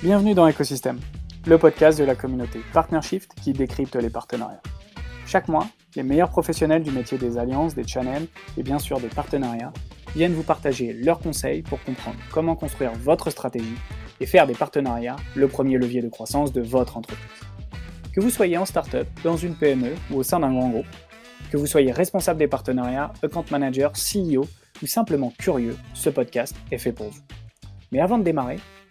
[0.00, 1.00] Bienvenue dans Ecosystem,
[1.44, 4.62] le podcast de la communauté Partnershift qui décrypte les partenariats.
[5.26, 9.08] Chaque mois, les meilleurs professionnels du métier des alliances, des channels et bien sûr des
[9.08, 9.72] partenariats
[10.14, 13.74] viennent vous partager leurs conseils pour comprendre comment construire votre stratégie
[14.20, 17.26] et faire des partenariats le premier levier de croissance de votre entreprise.
[18.14, 20.86] Que vous soyez en startup, dans une PME ou au sein d'un grand groupe,
[21.50, 24.46] que vous soyez responsable des partenariats, account manager, CEO
[24.80, 27.22] ou simplement curieux, ce podcast est fait pour vous.
[27.90, 28.58] Mais avant de démarrer,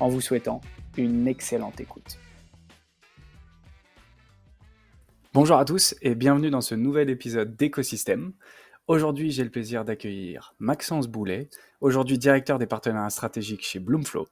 [0.00, 0.60] en vous souhaitant
[0.96, 2.18] une excellente écoute.
[5.32, 8.32] Bonjour à tous et bienvenue dans ce nouvel épisode d'Écosystème.
[8.88, 11.48] Aujourd'hui, j'ai le plaisir d'accueillir Maxence Boulet,
[11.80, 14.26] aujourd'hui directeur des partenariats stratégiques chez Bloomflow.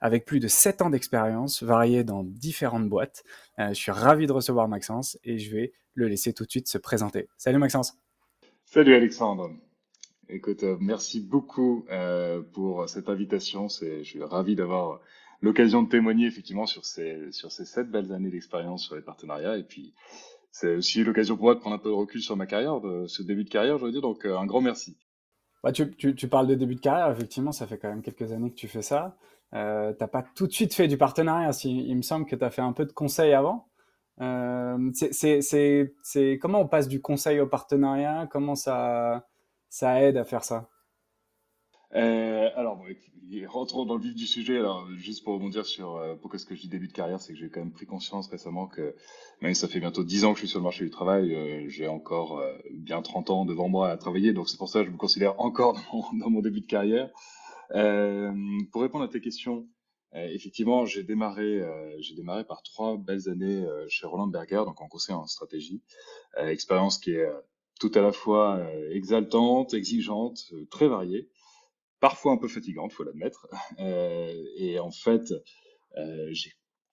[0.00, 3.24] Avec plus de 7 ans d'expérience, variée dans différentes boîtes,
[3.58, 6.68] euh, je suis ravi de recevoir Maxence et je vais le laisser tout de suite
[6.68, 7.28] se présenter.
[7.36, 7.98] Salut Maxence.
[8.64, 9.50] Salut Alexandre.
[10.30, 13.68] Écoute, euh, merci beaucoup euh, pour cette invitation.
[13.68, 15.00] Je suis ravi d'avoir
[15.40, 19.56] l'occasion de témoigner effectivement sur ces sur sept belles années d'expérience sur les partenariats.
[19.56, 19.94] Et puis,
[20.50, 23.22] c'est aussi l'occasion pour moi de prendre un peu de recul sur ma carrière, ce
[23.22, 24.02] début de carrière, je veux dire.
[24.02, 24.98] Donc, euh, un grand merci.
[25.64, 27.10] Bah, tu, tu, tu, parles de début de carrière.
[27.10, 29.16] Effectivement, ça fait quand même quelques années que tu fais ça.
[29.54, 31.52] Euh, t'as pas tout de suite fait du partenariat.
[31.64, 33.66] Il me semble que tu as fait un peu de conseil avant.
[34.18, 34.90] Comment
[36.60, 38.28] on passe du conseil au partenariat?
[38.30, 39.26] Comment ça
[39.68, 40.68] ça aide à faire ça
[41.94, 42.84] euh, alors,
[43.46, 44.58] rentrons dans le vif du sujet.
[44.58, 47.32] Alors, juste pour rebondir sur euh, pourquoi est-ce que je dis début de carrière, c'est
[47.32, 48.94] que j'ai quand même pris conscience récemment que
[49.40, 51.68] même ça fait bientôt 10 ans que je suis sur le marché du travail, euh,
[51.68, 54.32] j'ai encore euh, bien 30 ans devant moi à travailler.
[54.32, 56.66] Donc, c'est pour ça que je me considère encore dans mon, dans mon début de
[56.66, 57.10] carrière.
[58.72, 59.68] Pour répondre à tes questions,
[60.14, 61.62] effectivement, j'ai démarré,
[62.00, 65.82] j'ai démarré par trois belles années chez Roland Berger, donc en conseil en stratégie.
[66.38, 67.28] expérience qui est
[67.78, 71.28] tout à la fois euh, exaltante, exigeante, euh, très variée,
[72.00, 73.48] parfois un peu fatigante, faut l'admettre.
[73.80, 75.32] Euh, et en fait,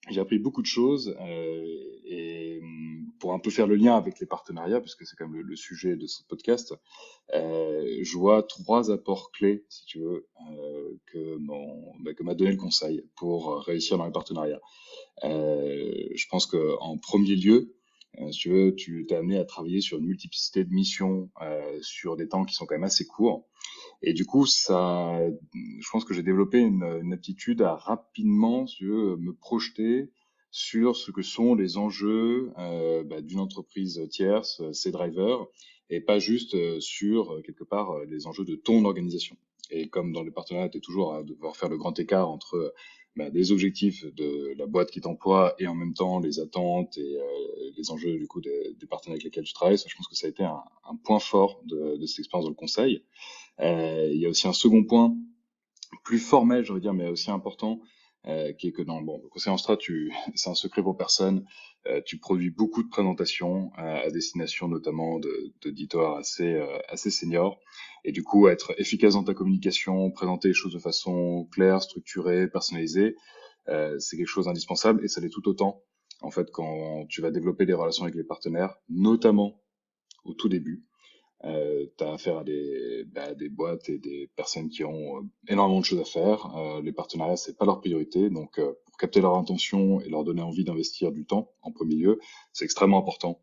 [0.09, 1.15] j'ai appris beaucoup de choses
[2.05, 5.41] et hum, pour un peu faire le lien avec les partenariats, puisque c'est quand même
[5.41, 6.75] le, sujet de ce podcast,
[7.33, 10.27] je vois trois apports clés, si tu veux,
[11.07, 11.37] que
[12.03, 14.61] bah, que m'a donné le conseil pour réussir dans les partenariats.
[15.23, 17.75] je pense que en premier lieu,
[18.31, 22.15] si tu veux, tu t'es amené à travailler sur une multiplicité de missions euh, sur
[22.15, 23.45] des temps qui sont quand même assez courts.
[24.01, 25.19] Et du coup, ça,
[25.53, 30.11] je pense que j'ai développé une, aptitude à rapidement, si tu veux, me projeter
[30.51, 35.45] sur ce que sont les enjeux euh, bah, d'une entreprise tierce, ses drivers,
[35.89, 39.37] et pas juste euh, sur quelque part les enjeux de ton organisation.
[39.71, 42.73] Et comme dans les partenariats, tu es toujours à devoir faire le grand écart entre
[43.15, 47.17] bah, des objectifs de la boîte qui t'emploie et en même temps les attentes et
[47.17, 49.77] euh, les enjeux du coup des, partenaires avec lesquels tu travailles.
[49.77, 50.61] Ça, je pense que ça a été un,
[51.03, 53.03] point fort de, de, cette expérience dans le conseil.
[53.61, 55.15] Euh, il y a aussi un second point
[56.03, 57.79] plus formel, je veux dire, mais aussi important,
[58.27, 59.77] euh, qui est que dans bon, le conseil en strat,
[60.35, 61.45] c'est un secret pour personne.
[61.87, 65.19] Euh, tu produis beaucoup de présentations euh, à destination notamment
[65.61, 67.59] d'auditeurs assez euh, assez seniors.
[68.03, 72.47] Et du coup, être efficace dans ta communication, présenter les choses de façon claire, structurée,
[72.47, 73.15] personnalisée,
[73.97, 75.81] c'est quelque chose d'indispensable et ça l'est tout autant
[76.21, 79.59] en fait quand tu vas développer des relations avec les partenaires, notamment
[80.23, 80.85] au tout début.
[81.43, 85.21] Euh, tu as affaire à des, bah, des boîtes et des personnes qui ont euh,
[85.47, 86.55] énormément de choses à faire.
[86.55, 88.29] Euh, les partenariats, c'est pas leur priorité.
[88.29, 91.95] Donc, euh, pour capter leur intention et leur donner envie d'investir du temps, en premier
[91.95, 92.19] lieu,
[92.53, 93.41] c'est extrêmement important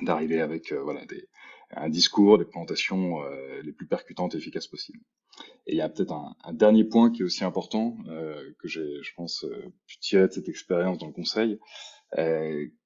[0.00, 1.28] d'arriver avec euh, voilà des,
[1.72, 3.20] un discours, des présentations
[3.62, 5.00] les plus percutantes et efficaces possibles.
[5.66, 7.98] Et il y a peut-être un, un, dernier point qui est aussi important,
[8.58, 9.44] que j'ai, je pense,
[9.86, 11.97] pu tirer de cette expérience dans le conseil, euh,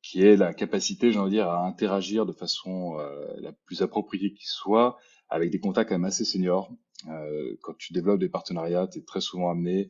[0.03, 3.83] qui est la capacité, j'ai envie de dire, à interagir de façon euh, la plus
[3.83, 4.99] appropriée qui soit
[5.29, 6.71] avec des contacts quand même assez seniors.
[7.09, 9.89] Euh, quand tu développes des partenariats, tu es très souvent amené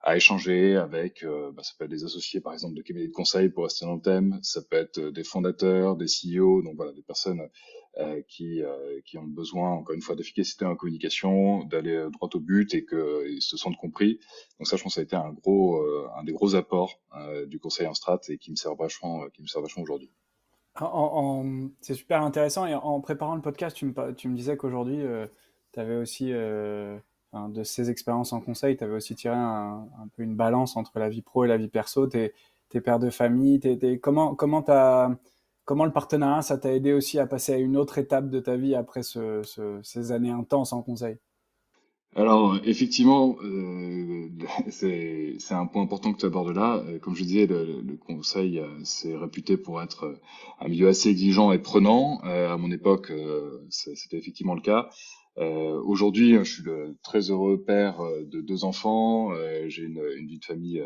[0.00, 3.12] à échanger avec, euh, bah, ça peut être des associés par exemple de cabinets de
[3.12, 6.92] conseil pour rester dans le thème, ça peut être des fondateurs, des CEO, donc voilà,
[6.92, 7.48] des personnes euh,
[8.26, 12.74] qui, euh, qui ont besoin, encore une fois, d'efficacité en communication, d'aller droit au but
[12.74, 14.18] et qu'ils se sentent compris.
[14.58, 17.00] Donc ça, je pense, ça a été un gros, euh, un des gros apports
[17.46, 20.10] du conseil en strat et qui me sert vachement, qui me sert vachement aujourd'hui.
[21.80, 25.02] C'est super intéressant et en préparant le podcast, tu me, tu me disais qu'aujourd'hui,
[25.72, 29.86] tu avais aussi de ces expériences en conseil, tu avais aussi tiré un,
[30.16, 32.06] peu une balance entre la vie pro et la vie perso.
[32.06, 32.32] T'es
[32.74, 33.60] es père de famille.
[34.00, 35.10] comment comment as,
[35.64, 38.56] comment le partenariat ça t'a aidé aussi à passer à une autre étape de ta
[38.56, 41.18] vie après ces années intenses en conseil?
[42.14, 44.28] Alors, effectivement, euh,
[44.68, 46.82] c'est un point important que tu abordes là.
[46.86, 50.20] Euh, comme je disais, le, conseil, euh, c'est réputé pour être
[50.60, 52.18] un milieu assez exigeant et prenant.
[52.20, 53.12] à mon époque,
[53.70, 54.90] c'était effectivement le cas.
[55.36, 59.32] aujourd'hui, je suis le très heureux père de deux enfants.
[59.68, 60.82] j'ai une, une vie de famille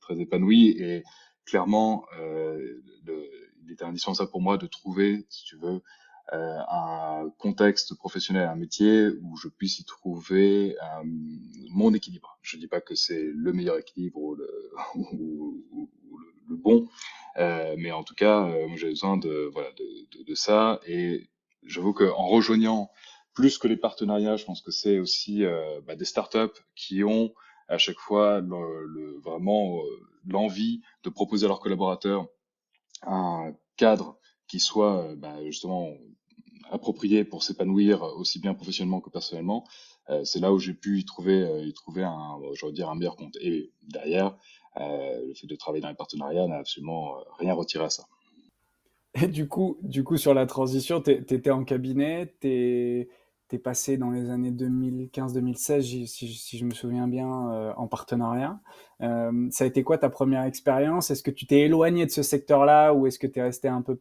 [0.00, 1.02] très épanouie et
[1.44, 2.04] clairement,
[3.04, 3.28] le,
[3.64, 5.82] il était indispensable pour moi de trouver, si tu veux,
[6.32, 11.02] euh, un contexte professionnel, un métier où je puisse y trouver euh,
[11.70, 12.38] mon équilibre.
[12.42, 15.90] Je dis pas que c'est le meilleur équilibre ou le, ou,
[16.48, 16.88] le, bon,
[17.38, 20.80] euh, mais en tout cas, j'ai besoin de, voilà, de, de, de ça.
[20.86, 21.28] Et
[21.64, 22.90] j'avoue qu'en rejoignant
[23.34, 25.44] plus que les partenariats, je pense que c'est aussi
[25.86, 27.34] bah, des startups qui ont
[27.68, 28.42] à chaque fois
[29.22, 29.80] vraiment
[30.26, 32.28] l'envie de proposer à leurs collaborateurs
[33.02, 34.18] un cadre
[34.48, 35.94] qui soit bah, justement
[36.70, 39.64] approprié pour s'épanouir aussi bien professionnellement que personnellement,
[40.10, 42.94] euh, c'est là où j'ai pu y trouver, euh, y trouver un, je dire, un
[42.94, 43.36] meilleur compte.
[43.40, 44.36] Et derrière,
[44.78, 48.04] euh, le fait de travailler dans les partenariats n'a absolument rien retiré à ça.
[49.14, 53.08] Et du coup, du coup sur la transition, tu étais en cabinet, tu es,
[53.58, 58.60] passé dans les années 2015-2016, si, je me souviens bien, en partenariat.
[59.00, 61.10] ça a été quoi ta première expérience?
[61.10, 63.82] Est-ce que tu t'es éloigné de ce secteur-là ou est-ce que tu es resté un
[63.82, 63.98] peu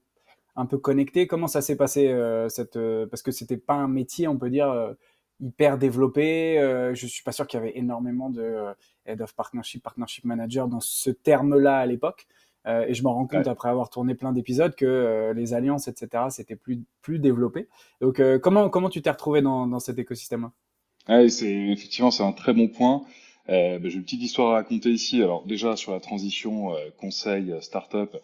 [0.55, 1.27] un peu connecté?
[1.27, 4.49] Comment ça s'est passé euh, cette euh, parce que c'était pas un métier, on peut
[4.49, 4.93] dire euh,
[5.39, 6.57] hyper développé.
[6.93, 8.75] je suis pas sûr qu'il y avait énormément de
[9.07, 12.27] head of partnership, partnership manager dans ce terme-là à l'époque.
[12.65, 16.55] Et je me rends compte après avoir tourné plein d'épisodes que les alliances, etc., c'était
[16.55, 17.67] plus plus développé.
[18.01, 21.29] Donc comment comment tu t'es retrouvé dans, dans cet écosystème-là?
[21.29, 23.03] C'est effectivement c'est un très bon point.
[23.49, 25.23] Euh, ben, J'ai une petite histoire à raconter ici.
[25.23, 28.15] Alors déjà sur la transition conseil startup,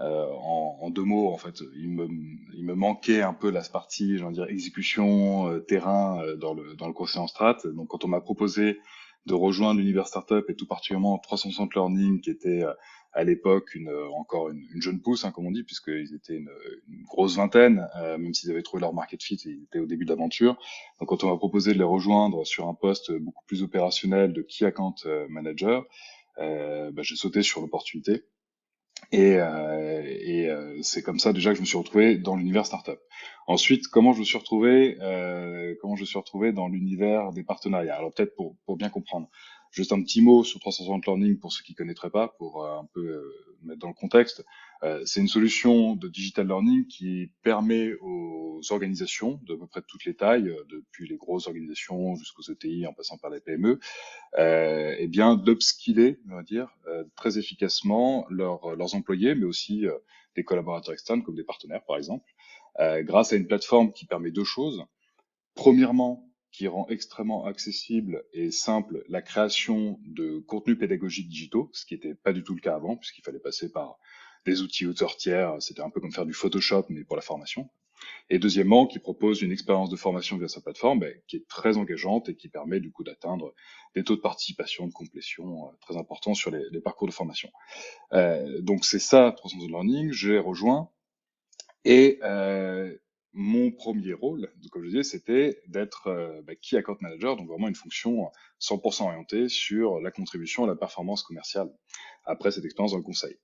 [0.00, 2.06] euh, en, en, deux mots, en fait, il me,
[2.54, 6.74] il me manquait un peu la partie, j'ai dire, exécution, euh, terrain euh, dans le
[6.74, 7.56] dans le conseil en strat.
[7.64, 8.78] Donc, quand on m'a proposé
[9.24, 12.62] de rejoindre l'univers startup et tout particulièrement 360 Learning, qui était
[13.16, 16.50] à l'époque une, encore une, une, jeune pousse, hein, comme on dit, puisqu'ils étaient une,
[16.88, 20.04] une, grosse vingtaine, euh, même s'ils avaient trouvé leur market fit, ils étaient au début
[20.04, 20.56] de l'aventure.
[21.00, 24.42] Donc quand on m'a proposé de les rejoindre sur un poste beaucoup plus opérationnel de
[24.42, 24.94] key account
[25.28, 25.84] manager,
[26.38, 28.24] euh, bah, j'ai sauté sur l'opportunité.
[29.12, 32.66] Et, euh, et euh, c'est comme ça déjà que je me suis retrouvé dans l'univers
[32.66, 32.98] startup.
[33.46, 37.44] Ensuite, comment je me suis retrouvé, euh, comment je me suis retrouvé dans l'univers des
[37.44, 37.96] partenariats?
[37.96, 39.28] Alors peut-être pour, pour bien comprendre,
[39.70, 42.88] juste un petit mot sur 360 Learning pour ceux qui connaîtraient pas, pour euh, un
[42.92, 44.44] peu euh, mettre dans le contexte.
[44.82, 50.04] Euh, c'est une solution de digital learning qui permet aux organisations de peu près toutes
[50.04, 53.80] les tailles, depuis les grosses organisations jusqu'aux ETI en passant par les PME,
[54.38, 56.68] eh bien d'upskiller, on va dire,
[57.16, 59.86] très efficacement leurs, leurs employés, mais aussi
[60.34, 62.30] des collaborateurs externes comme des partenaires par exemple,
[62.78, 64.84] grâce à une plateforme qui permet deux choses.
[65.54, 66.25] Premièrement,
[66.56, 72.14] qui rend extrêmement accessible et simple la création de contenus pédagogiques digitaux, ce qui n'était
[72.14, 73.98] pas du tout le cas avant, puisqu'il fallait passer par
[74.46, 75.54] des outils auteurs tiers.
[75.60, 77.68] C'était un peu comme faire du Photoshop, mais pour la formation.
[78.30, 82.30] Et deuxièmement, qui propose une expérience de formation via sa plateforme, qui est très engageante
[82.30, 83.52] et qui permet du coup d'atteindre
[83.94, 87.50] des taux de participation, de complétion euh, très importants sur les, les, parcours de formation.
[88.14, 90.10] Euh, donc c'est ça, 300 Learning.
[90.10, 90.88] J'ai rejoint
[91.84, 92.96] et euh,
[93.38, 97.68] mon premier rôle, comme je disais, c'était d'être euh, bah, key account manager, donc vraiment
[97.68, 101.68] une fonction 100% orientée sur la contribution à la performance commerciale
[102.24, 103.36] après cette expérience dans le conseil.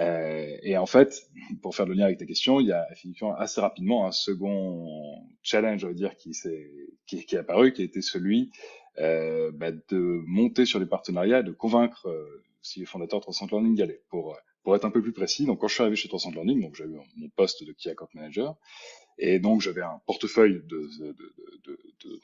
[0.00, 1.22] Euh, et en fait,
[1.62, 5.26] pour faire le lien avec ta question, il y a effectivement assez rapidement un second
[5.42, 8.50] challenge, je veux dire, qui, est, qui, qui est apparu, qui a été celui
[8.98, 13.46] euh, bah, de monter sur les partenariats de convaincre euh, si les fondateurs de 300
[13.52, 14.02] Learning y allaient.
[14.08, 16.62] Pour, pour être un peu plus précis, donc quand je suis arrivé chez 300 Learning,
[16.62, 18.56] donc j'avais mon poste de Key Account Manager,
[19.18, 20.62] et donc j'avais un portefeuille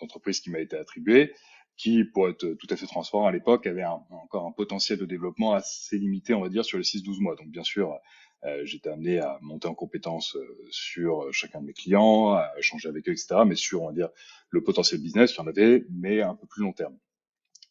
[0.01, 1.33] d'entreprises de, de, qui m'a été attribué,
[1.77, 5.55] qui, pour être tout à fait transparent à l'époque, avait encore un potentiel de développement
[5.55, 7.37] assez limité, on va dire, sur les 6-12 mois.
[7.37, 7.99] Donc, bien sûr,
[8.45, 12.89] euh, j'étais amené à monter en compétences euh, sur chacun de mes clients, à échanger
[12.89, 13.45] avec eux, etc.
[13.47, 14.11] Mais sur, on va dire,
[14.51, 16.99] le potentiel business, il y en avait, mais un peu plus long terme.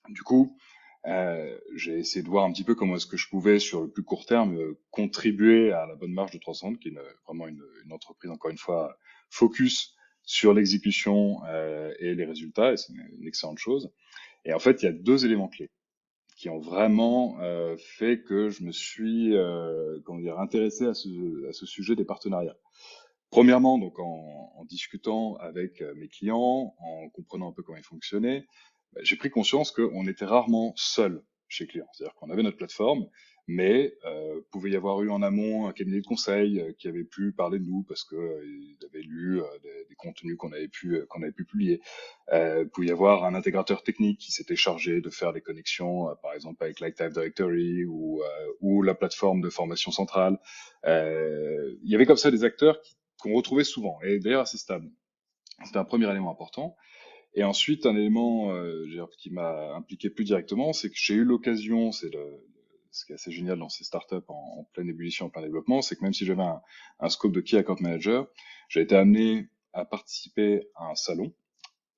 [0.10, 0.58] Du coup,
[1.08, 3.90] euh, j'ai essayé de voir un petit peu comment est-ce que je pouvais, sur le
[3.90, 7.64] plus court terme, euh, contribuer à la bonne marge de 300, qui est vraiment une,
[7.86, 8.98] une, entreprise, encore une fois,
[9.30, 9.96] focus
[10.30, 13.92] sur l'exécution euh, et les résultats, et c'est une, excellente chose.
[14.46, 15.72] Et en fait, il y a deux éléments clés
[16.38, 21.48] qui ont vraiment euh, fait que je me suis euh, comment dire, intéressé à ce,
[21.50, 22.56] à ce sujet des partenariats.
[23.32, 28.46] Premièrement, donc en, en discutant avec mes clients, en comprenant un peu comment ils fonctionnaient,
[28.94, 31.88] bah, j'ai pris conscience qu'on était rarement seul chez client.
[31.94, 33.08] C'est-à-dire qu'on avait notre plateforme,
[33.48, 37.04] mais euh, pouvait y avoir eu en amont un cabinet de conseil euh, qui avait
[37.04, 38.46] pu parler de nous parce que euh,
[38.86, 41.82] avait lu euh, des, contenus qu'on avait pu euh, qu'on avait pu publier.
[42.32, 46.34] Euh, pouvait y avoir un intégrateur technique qui s'était chargé de faire les connexions, par
[46.34, 48.22] exemple avec Lightive Directory ou
[48.62, 50.38] ou la plateforme de formation centrale.
[50.86, 52.80] il y avait comme ça des acteurs
[53.18, 54.90] qu'on retrouvait souvent et d'ailleurs assez stables.
[55.66, 56.76] C'était un premier élément important.
[57.36, 58.86] Et ensuite, un élément euh,
[59.18, 62.10] qui m'a impliqué plus directement, c'est que j'ai eu l'occasion, c'est
[62.92, 65.82] ce qui est assez génial dans ces startups en, en pleine ébullition, en plein développement,
[65.82, 66.62] c'est que même si j'avais un,
[67.00, 68.28] un, scope de Key Account Manager,
[68.68, 71.34] j'ai été amené à participer à un salon.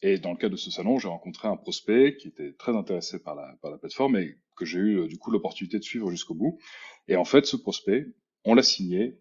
[0.01, 3.21] Et dans le cadre de ce salon, j'ai rencontré un prospect qui était très intéressé
[3.21, 6.33] par la, par la plateforme et que j'ai eu du coup l'opportunité de suivre jusqu'au
[6.33, 6.59] bout.
[7.07, 8.05] Et en fait, ce prospect,
[8.43, 9.19] on l'a signé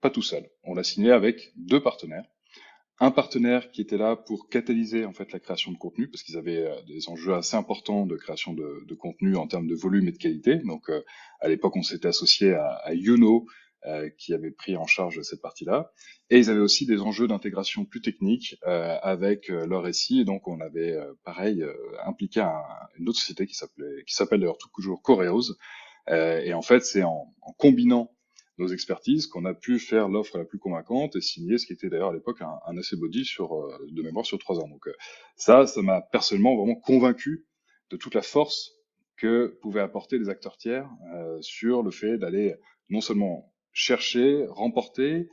[0.00, 0.50] pas tout seul.
[0.64, 2.24] On l'a signé avec deux partenaires
[3.02, 6.36] un partenaire qui était là pour catalyser en fait la création de contenu parce qu'ils
[6.36, 10.12] avaient euh, des enjeux assez importants de création de, contenu en termes de volume et
[10.12, 10.58] de qualité.
[10.58, 11.02] Donc euh,
[11.40, 15.90] à l'époque on s'était associé à, à euh, qui avait pris en charge cette partie-là.
[16.30, 20.60] Et ils avaient aussi des enjeux d'intégration plus techniques euh, avec leur et donc on
[20.60, 21.64] avait pareil
[22.06, 22.62] impliqué un,
[23.00, 25.56] une autre société qui s'appelait qui s'appelle d'ailleurs toujours Coreos.
[26.08, 28.12] Et en fait c'est en combinant
[28.58, 31.88] nos expertises qu'on a pu faire l'offre la plus convaincante et signer ce qui était
[31.88, 34.68] d'ailleurs à l'époque un, un assez body sur euh, de mémoire sur trois ans.
[34.68, 34.92] Donc euh,
[35.36, 37.46] ça, ça m'a personnellement vraiment convaincu
[37.90, 38.72] de toute la force
[39.16, 42.54] que pouvaient apporter les acteurs tiers euh, sur le fait d'aller
[42.90, 45.28] non seulement chercher, remporter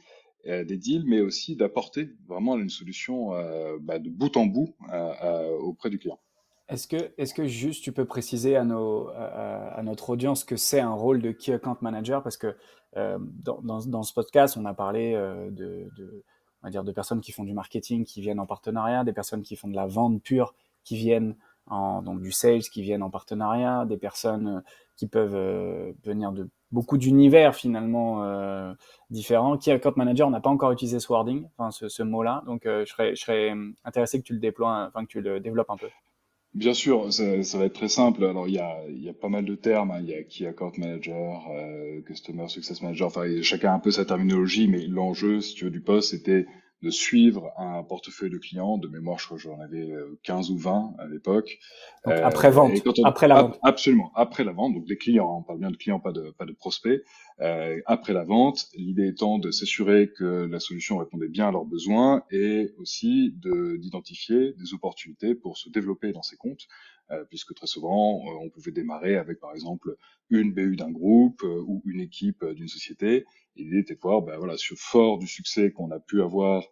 [0.46, 3.32] des deals, mais aussi d'apporter vraiment une solution
[3.82, 4.74] bah, de bout en bout
[5.60, 6.18] auprès du client.
[6.70, 11.20] Est-ce que, est que juste tu peux préciser à, notre audience que c'est un rôle
[11.20, 12.22] de Key Account Manager?
[12.22, 12.56] Parce que
[12.96, 15.90] dans, dans, ce podcast, on a parlé euh, de,
[16.62, 19.44] on va dire de personnes qui font du marketing, qui viennent en partenariat, des personnes
[19.44, 20.54] qui font de la vente pure,
[20.84, 21.36] qui viennent
[21.68, 24.60] en, donc du sales, qui viennent en partenariat, des personnes euh,
[24.96, 28.74] qui peuvent euh, venir de beaucoup d'univers finalement euh,
[29.10, 29.58] différents.
[29.58, 33.22] Key Account Manager, n'a pas encore utilisé ce wording, ce, mot-là, donc je, serais, je
[33.22, 33.54] serais
[33.86, 35.90] intéressé que tu le déploies, enfin que tu le développes un peu.
[36.56, 38.26] Bien sûr, ça, ça, va être très simple.
[38.26, 39.92] Alors, il y a, il y a pas mal de termes.
[39.92, 40.00] Hein.
[40.02, 43.08] Il y a Key Account Manager, euh, Customer Success Manager.
[43.08, 46.48] Enfin, chacun a un peu sa terminologie, mais l'enjeu, si tu veux, du poste, c'était
[46.82, 48.78] de suivre un portefeuille de clients.
[48.78, 49.90] De mémoire, je crois que j'en avais
[50.24, 51.60] 15 euh, ou 20 à l'époque.
[52.08, 52.72] Euh, après vente,
[53.04, 53.60] après la vente.
[53.64, 54.74] Absolument, après la vente.
[54.74, 57.02] Donc des clients, on parle bien de clients, pas de, pas de prospects.
[57.42, 61.66] Euh, après la vente, l'idée étant de s'assurer que la solution répondait bien à leurs
[61.66, 63.36] besoins et aussi
[63.78, 66.68] d'identifier des opportunités pour se développer dans ces comptes.
[67.12, 69.96] Euh, puisque très souvent, euh, on pouvait démarrer avec, par exemple,
[70.30, 73.26] une BU d'un groupe euh, ou une équipe d'une société.
[73.56, 76.64] l'idée était de voir, ben, voilà, sur fort du succès qu'on a pu avoir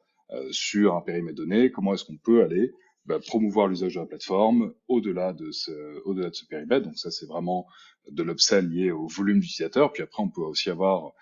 [0.52, 2.74] sur un périmètre donné, comment est-ce qu'on peut aller
[3.06, 6.86] ben, promouvoir l'usage de la plateforme au-delà de ce, au-delà de ce périmètre.
[6.86, 7.66] Donc ça, c'est vraiment
[8.12, 9.94] de l'upsell lié au volume d'utilisateurs.
[9.94, 11.14] Puis après, on peut aussi avoir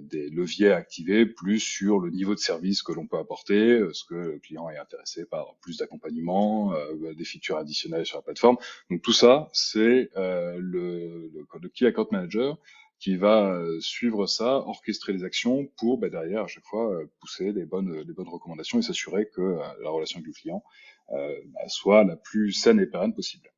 [0.00, 4.04] des leviers activés plus sur le niveau de service que l'on peut apporter, euh, ce
[4.04, 8.56] que le client est intéressé par plus d'accompagnement, euh, des features additionnelles sur la plateforme.
[8.90, 12.58] Donc tout ça, c'est le, le, le Key Account Manager
[12.98, 17.64] qui va suivre ça, orchestrer les actions pour bah, derrière à chaque fois pousser les
[17.64, 20.64] bonnes, les bonnes recommandations et s'assurer que la relation avec le client
[21.12, 23.50] euh, bah, soit la plus saine et pérenne possible.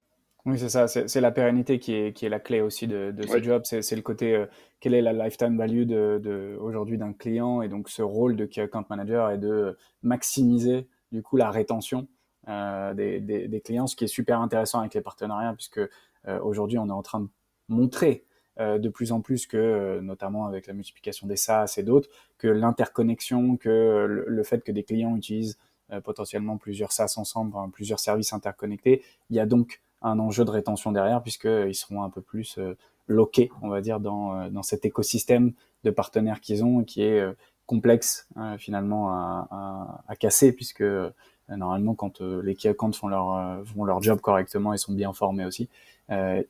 [0.47, 3.27] Oui, c'est ça, c'est la pérennité qui est, qui est la clé aussi de, de
[3.27, 3.63] ce job.
[3.65, 4.47] C'est le côté, euh,
[4.81, 8.47] quelle est la lifetime value de, de aujourd'hui d'un client et donc ce rôle de
[8.47, 12.09] key account manager est de maximiser du coup la rétention
[12.49, 16.41] euh, des, des, des, clients, ce qui est super intéressant avec les partenariats puisque euh,
[16.43, 17.29] aujourd'hui on est en train de
[17.69, 18.25] montrer
[18.59, 23.57] de plus en plus que, notamment avec la multiplication des SaaS et d'autres, que l'interconnexion,
[23.57, 25.57] que le, le, fait que des clients utilisent
[26.05, 30.51] potentiellement plusieurs SaaS ensemble, enfin, plusieurs services interconnectés, il y a donc un enjeu de
[30.51, 32.77] rétention derrière puisqu'ils seront un peu plus euh,
[33.07, 35.53] loqués, on va dire, dans, euh, dans cet écosystème
[35.85, 37.33] de partenaires qu'ils ont qui est euh,
[37.67, 41.11] complexe euh, finalement à, à, à, casser puisque euh,
[41.49, 45.45] normalement quand les key accounts font leur, font leur job correctement et sont bien formés
[45.45, 45.69] aussi,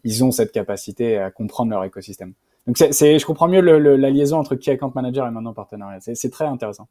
[0.04, 2.34] ils ont cette capacité à comprendre leur écosystème.
[2.66, 5.54] Donc c'est, je comprends mieux le, le, la liaison entre key account manager et maintenant
[5.54, 6.00] partenariat.
[6.00, 6.86] C'est très intéressant.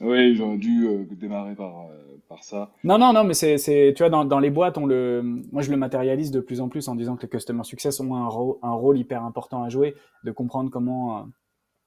[0.00, 2.70] Oui, j'aurais dû euh, démarrer par, euh, par ça.
[2.84, 5.20] Non, non, non, mais c'est, c'est, tu vois, dans, dans les boîtes, on le,
[5.52, 8.14] moi, je le matérialise de plus en plus en disant que les customer success ont
[8.14, 11.22] un, ro- un rôle hyper important à jouer, de comprendre comment euh,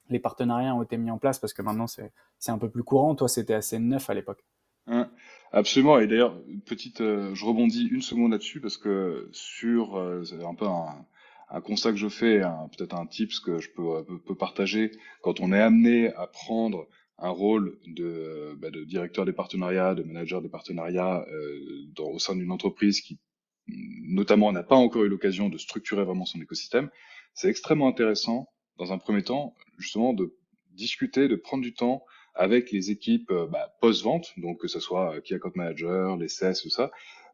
[0.10, 2.84] les partenariats ont été mis en place, parce que maintenant, c'est, c'est un peu plus
[2.84, 3.16] courant.
[3.16, 4.46] Toi, c'était assez neuf à l'époque.
[4.88, 5.10] Hein,
[5.52, 6.00] absolument.
[6.00, 11.06] Et d'ailleurs, petite, je rebondis une seconde là-dessus, parce que sur, c'est un peu un,
[11.50, 14.92] un constat que je fais, un, peut-être un tips que je peux, peux, peux partager,
[15.22, 16.88] quand on est amené à prendre
[17.20, 21.60] un rôle de, bah, de directeur des partenariats, de manager des partenariats euh,
[21.96, 23.20] dans, au sein d'une entreprise qui
[23.68, 26.90] notamment n'a pas encore eu l'occasion de structurer vraiment son écosystème,
[27.34, 30.36] c'est extrêmement intéressant, dans un premier temps, justement, de
[30.72, 32.04] discuter, de prendre du temps
[32.36, 36.62] avec les équipes euh, bah, post-vente, donc que ce soit Key Account Manager, les CES,
[36.62, 36.92] tout ça,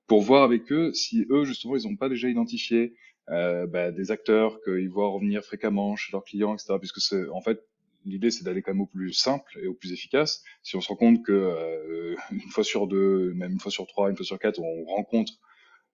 [0.07, 2.95] pour voir avec eux si eux, justement, ils n'ont pas déjà identifié
[3.29, 6.75] euh, bah, des acteurs qu'ils voient revenir fréquemment chez leurs clients, etc.
[6.79, 7.63] Puisque c'est, en fait,
[8.05, 10.43] l'idée, c'est d'aller quand même au plus simple et au plus efficace.
[10.63, 13.87] Si on se rend compte que euh, une fois sur deux, même une fois sur
[13.87, 15.33] trois, une fois sur quatre, on rencontre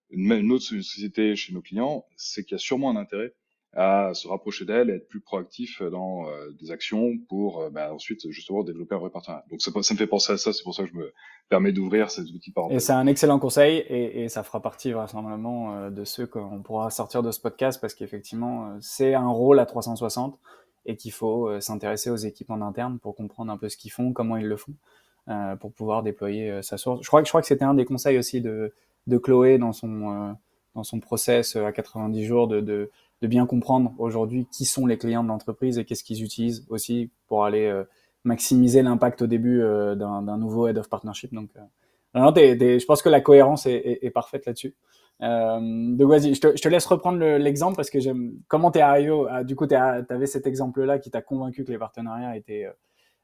[0.09, 3.33] une, une autre société chez nos clients, c'est qu'il y a sûrement un intérêt
[3.75, 7.93] à se rapprocher d'elle et être plus proactif dans euh, des actions pour euh, bah,
[7.93, 9.43] ensuite justement développer un vrai partenariat.
[9.49, 11.11] Donc ça, ça, me fait penser à ça, c'est pour ça que je me
[11.49, 12.77] permets d'ouvrir cet outil parenthèse.
[12.77, 16.61] Et c'est un excellent conseil et, et, ça fera partie vraisemblablement euh, de ceux qu'on
[16.63, 20.39] pourra sortir de ce podcast parce qu'effectivement c'est un rôle à 360
[20.85, 24.13] et qu'il faut s'intéresser aux équipes en interne pour comprendre un peu ce qu'ils font,
[24.13, 24.73] comment ils le font,
[25.29, 27.01] euh, pour pouvoir déployer sa source.
[27.01, 28.73] Je crois que je crois que c'était un des conseils aussi de,
[29.07, 30.35] de Chloé dans son
[30.75, 34.97] dans son process à 90 jours de, de de bien comprendre aujourd'hui qui sont les
[34.97, 37.83] clients de l'entreprise et qu'est-ce qu'ils utilisent aussi pour aller euh,
[38.23, 41.33] maximiser l'impact au début euh, d'un nouveau head of partnership.
[41.33, 44.75] Donc, euh, je pense que la cohérence est, est, parfaite là-dessus.
[45.19, 49.13] Donc vas-y, je te, laisse reprendre l'exemple parce que j'aime comment tu es arrivé.
[49.45, 52.67] du coup, tu avais cet exemple-là qui t'a convaincu que les partenariats étaient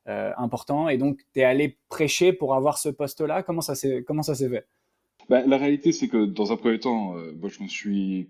[0.05, 3.43] importants et donc tu es allé prêcher pour avoir ce poste-là.
[3.43, 4.67] Comment ça s'est fait?
[5.29, 8.29] Bah, La réalité, c'est que dans un premier temps, je me suis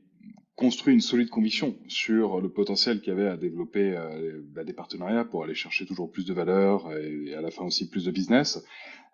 [0.62, 4.74] construit une solide conviction sur le potentiel qu'il y avait à développer euh, bah, des
[4.74, 8.12] partenariats pour aller chercher toujours plus de valeur et, à la fin aussi plus de
[8.12, 8.64] business.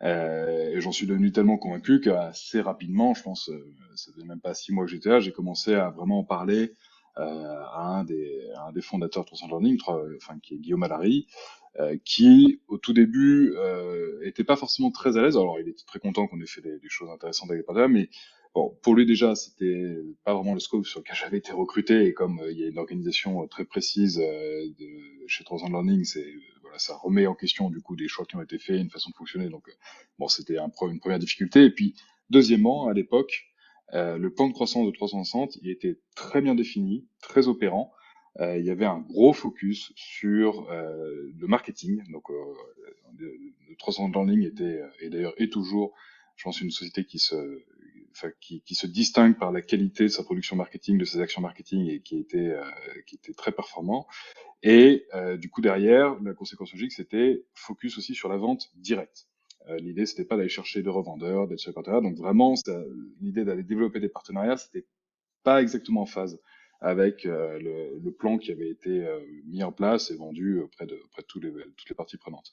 [0.03, 4.39] Euh, et j'en suis devenu tellement convaincu qu'assez rapidement, je pense, euh, ça faisait même
[4.39, 6.73] pas six mois que j'étais là, j'ai commencé à vraiment en parler
[7.19, 9.79] euh, à un des, un des fondateurs de 300 Learning,
[10.17, 11.25] enfin qui est Guillaume Allary,
[11.79, 15.35] euh, qui au tout début euh, était pas forcément très à l'aise.
[15.35, 18.09] Alors il était très content qu'on ait fait des, choses intéressantes avec partenariats, mais
[18.55, 22.13] Bon, pour lui déjà, c'était pas vraiment le scope sur lequel j'avais été recruté et
[22.13, 26.25] comme euh, il y a une organisation très précise de, chez Thousand Learning, c'est
[26.77, 29.15] ça remet en question du coup des choix qui ont été faits, une façon de
[29.15, 29.49] fonctionner.
[29.49, 29.67] Donc
[30.19, 31.63] bon, c'était un, une première difficulté.
[31.63, 31.95] Et puis
[32.29, 33.47] deuxièmement, à l'époque,
[33.93, 37.93] le plan de croissance de 360, il était très bien défini, très opérant.
[38.39, 42.03] il y avait un gros focus sur le marketing.
[42.11, 42.25] Donc,
[43.17, 45.93] le 360 Learning était et d'ailleurs est toujours,
[46.35, 47.63] je pense, une société qui se
[48.39, 52.01] qui, se distingue par la qualité de sa production marketing, de ses actions marketing et
[52.01, 52.63] qui était, euh,
[53.35, 54.07] très performant.
[54.63, 59.27] Et euh, du coup derrière, la conséquence logique, c'était focus aussi sur la vente directe.
[59.69, 62.01] Euh, l'idée, c'était pas d'aller chercher des revendeurs, d'être chez partenaires.
[62.01, 62.55] Donc vraiment,
[63.19, 64.85] l'idée d'aller développer des partenariats, c'était
[65.43, 66.39] pas exactement en phase
[66.79, 70.85] avec euh, le, le, plan qui avait été euh, mis en place et vendu auprès
[70.85, 72.51] de, auprès de tous les, toutes les parties prenantes.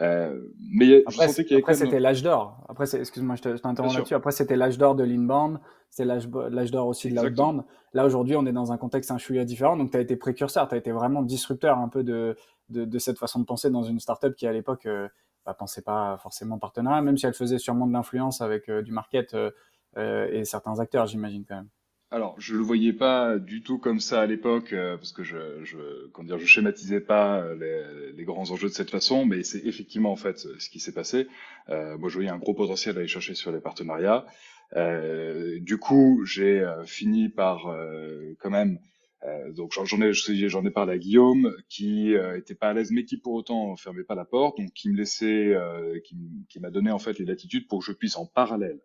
[0.00, 2.62] Euh, mais après, après c'était l'âge d'or.
[2.68, 4.14] Après, excuse-moi, je t'interromps là-dessus.
[4.14, 7.64] Après, c'était l'âge d'or de l'inbound, c'est l'âge d'or aussi de l'outbound.
[7.94, 9.76] Là, aujourd'hui, on est dans un contexte un chouïa différent.
[9.76, 12.36] Donc, tu as été précurseur, tu as été vraiment disrupteur un peu de,
[12.68, 15.08] de, de, cette façon de penser dans une startup qui, à l'époque, euh,
[15.46, 18.92] bah, pensait pas forcément partenariat, même si elle faisait sûrement de l'influence avec euh, du
[18.92, 21.68] market euh, et certains acteurs, j'imagine quand même.
[22.14, 25.64] Alors, je le voyais pas du tout comme ça à l'époque, euh, parce que je,
[25.64, 29.42] je, comment dire, je schématisais pas euh, les, les, grands enjeux de cette façon, mais
[29.42, 31.26] c'est effectivement en fait ce qui s'est passé.
[31.70, 34.26] Euh, moi, je voyais un gros potentiel à aller chercher sur les partenariats.
[34.76, 37.76] Euh, du coup, j'ai euh, fini par
[38.38, 38.78] quand même.
[39.56, 43.16] donc, j'en ai, j'en ai parlé à Guillaume, qui était pas à l'aise, mais qui
[43.16, 45.52] pour autant fermait pas la porte, donc qui me laissait,
[46.04, 46.16] qui,
[46.48, 48.78] qui m'a donné en fait les latitudes pour que je puisse en parallèle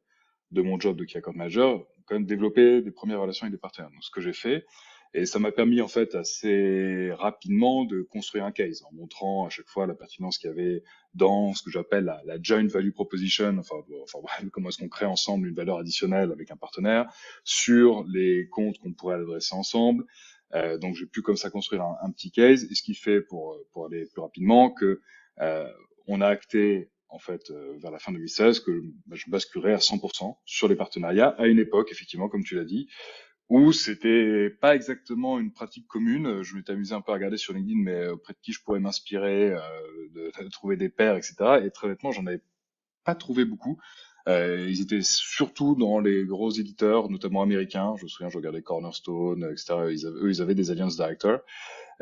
[0.51, 3.91] de mon job de key account manager, quand développer des premières relations avec des partenaires.
[3.91, 4.65] Donc, ce que j'ai fait,
[5.13, 9.49] et ça m'a permis en fait assez rapidement de construire un case en montrant à
[9.49, 10.83] chaque fois la pertinence qu'il y avait
[11.15, 14.19] dans ce que j'appelle la, la, joint value proposition, enfin, enfin
[14.51, 17.11] comment est-ce qu'on crée ensemble une valeur additionnelle avec un partenaire
[17.43, 20.05] sur les comptes qu'on pourrait adresser ensemble.
[20.53, 23.21] Euh, donc j'ai pu comme ça construire un, un, petit case, et ce qui fait
[23.21, 25.01] pour pour aller plus rapidement que
[25.41, 25.71] euh,
[26.07, 29.77] on a acté en fait euh, vers la fin 2016 que bah, je basculerai à
[29.77, 32.87] 100% sur les partenariats à une époque effectivement comme tu l'as dit
[33.49, 36.43] où c'était pas exactement une pratique commune.
[36.43, 38.79] Je m'étais amusé un peu à regarder sur LinkedIn, mais auprès de qui je pourrais
[38.79, 39.59] m'inspirer, euh,
[40.13, 41.35] de, trouver des pairs, etc.
[41.65, 42.41] Et très honnêtement, j'en avais
[43.03, 43.79] pas trouvé beaucoup.
[44.27, 47.95] Euh, ils étaient surtout dans les gros éditeurs, notamment américains.
[47.97, 49.73] Je me souviens, je regardais Cornerstone, etc.
[50.05, 51.39] Eux, ils avaient des alliance directors.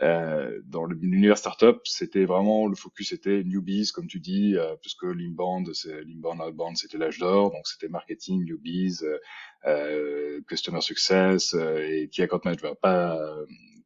[0.03, 5.03] Euh, dans l'univers startup, c'était vraiment le focus était newbies, comme tu dis, euh, puisque
[5.03, 9.17] l'inbound, c'est l'inbound, outbound, c'était l'âge d'or, donc c'était marketing, newbies, euh,
[9.65, 13.19] euh customer success euh, et key account management, pas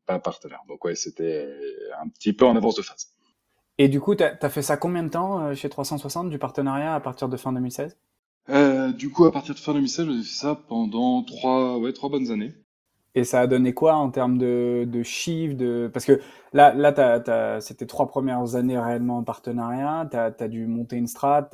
[0.06, 0.62] pas partenaire.
[0.67, 1.47] Donc ouais, c'était
[2.02, 3.08] un petit peu en avance de phase.
[3.78, 6.93] Et du coup, tu as, as, fait ça combien de temps chez 360 du partenariat
[6.93, 7.97] à partir de fin 2016
[8.50, 12.10] Euh, du coup, à partir de fin 2016, j'ai fait ça pendant trois, ouais, trois
[12.10, 12.54] bonnes années.
[13.13, 15.89] Et ça a donné quoi en termes de, chiffres de...
[15.91, 16.19] Parce que
[16.54, 20.08] là, là c'était trois premières années réellement en partenariat.
[20.10, 21.50] Tu as, dû monter une strat.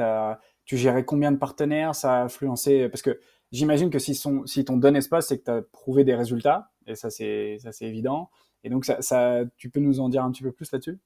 [0.66, 3.20] Tu gérais combien de partenaires Ça a influencé Parce que
[3.52, 6.70] j'imagine que si, son, si ton donne espace, c'est que tu as prouvé des résultats.
[6.86, 8.30] Et ça, c'est évident.
[8.64, 11.00] Et donc, ça, ça, tu peux nous en dire un petit peu plus là-dessus?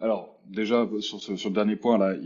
[0.00, 2.16] Alors, déjà, sur, ce, sur le dernier point, là,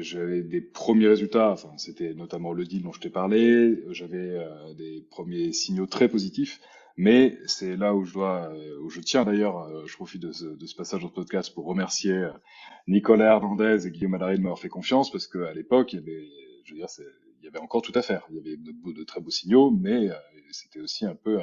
[0.00, 1.50] j'avais des premiers résultats.
[1.50, 3.82] Enfin, c'était notamment le deal dont je t'ai parlé.
[3.90, 6.60] J'avais euh, des premiers signaux très positifs.
[6.98, 10.32] Mais c'est là où je dois, euh, où je tiens d'ailleurs, euh, je profite de
[10.32, 12.28] ce, de ce passage le podcast pour remercier
[12.86, 16.28] Nicolas Hernandez et Guillaume Allary de m'avoir fait confiance parce qu'à l'époque, il y avait,
[16.64, 16.88] je veux dire,
[17.40, 18.26] il y avait encore tout à faire.
[18.30, 20.08] Il y avait de, de très beaux signaux, mais
[20.50, 21.40] c'était aussi un peu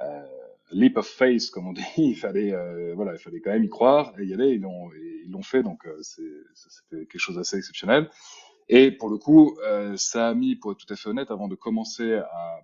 [0.00, 0.26] euh,
[0.72, 1.82] leap of faith, comme on dit.
[1.96, 4.50] il fallait, euh, voilà, il fallait quand même y croire et y aller.
[4.50, 4.90] Ils l'ont,
[5.24, 8.10] ils l'ont fait, donc euh, c'était quelque chose d'assez exceptionnel.
[8.68, 9.58] Et pour le coup,
[9.96, 12.60] ça a mis, pour être tout à fait honnête, avant de commencer à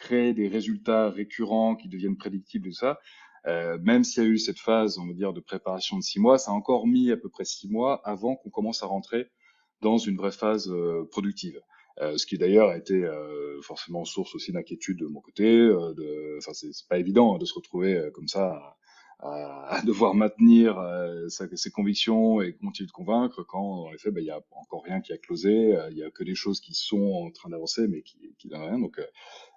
[0.00, 2.98] créer des résultats récurrents qui deviennent prédictibles et tout ça,
[3.46, 6.18] euh, même s'il y a eu cette phase, on va dire, de préparation de six
[6.20, 9.30] mois, ça a encore mis à peu près six mois avant qu'on commence à rentrer
[9.80, 10.70] dans une vraie phase
[11.10, 11.60] productive.
[12.00, 15.46] Euh, ce qui d'ailleurs a été euh, forcément source aussi d'inquiétude de mon côté.
[15.46, 18.76] Euh, enfin, c'est pas évident hein, de se retrouver comme ça
[19.22, 20.76] à, à devoir maintenir
[21.28, 25.00] ses convictions et continuer de convaincre quand, en effet, ben, il y a encore rien
[25.00, 28.02] qui a closé, il y a que des choses qui sont en train d'avancer mais
[28.02, 28.78] qui, qui donnent rien.
[28.78, 29.00] Donc,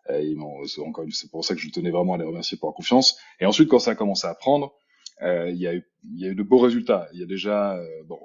[0.08, 3.18] c'est encore c'est pour ça que je tenais vraiment à les remercier pour leur confiance.
[3.40, 4.74] Et ensuite, quand ça a commencé à prendre,
[5.22, 5.84] euh, il, y a eu,
[6.16, 7.08] y a eu de beaux résultats.
[7.14, 8.20] Il y a déjà, bon,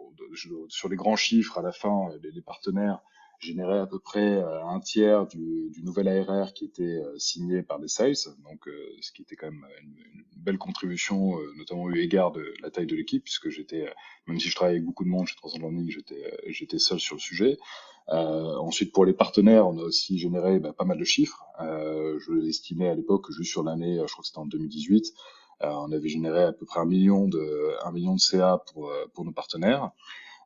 [0.69, 3.01] sur les grands chiffres, à la fin, les, les partenaires
[3.39, 7.63] générait à peu près euh, un tiers du, du, nouvel ARR qui était euh, signé
[7.63, 11.89] par les sales, donc euh, ce qui était quand même une, une belle contribution, notamment
[11.91, 13.93] eu égard de la taille de l'équipe, puisque j'étais,
[14.27, 17.17] même si je travaille avec beaucoup de monde chez 300 Learning, j'étais, j'étais seul sur
[17.17, 17.59] le sujet.
[18.11, 21.45] Euh, ensuite, pour les partenaires, on a aussi généré bah, pas mal de chiffres.
[21.61, 25.13] Euh, je l'estimais à l'époque, juste sur l'année, je crois que c'était en 2018,
[25.63, 28.93] euh, on avait généré à peu près un million de, un million de CA pour,
[29.13, 29.91] pour nos partenaires.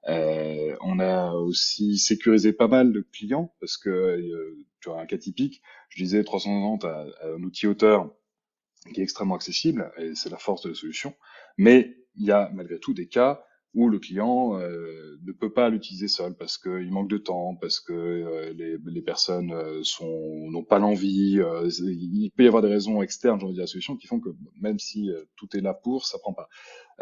[0.08, 5.06] Euh, on a aussi sécurisé pas mal de clients parce que euh, tu as un
[5.06, 5.62] cas typique.
[5.90, 8.12] Je disais 390 à, un outil auteur
[8.92, 11.14] qui est extrêmement accessible et c'est la force de la solution.
[11.56, 15.70] Mais il y a malgré tout des cas où le client euh, ne peut pas
[15.70, 20.50] l'utiliser seul parce qu'il manque de temps, parce que euh, les, les, personnes euh, sont
[20.50, 21.40] n'ont pas l'envie.
[21.80, 24.28] il peut y avoir des raisons externes, j'ai envie de la solution qui font que
[24.60, 26.48] même si tout est là pour, ça prend pas.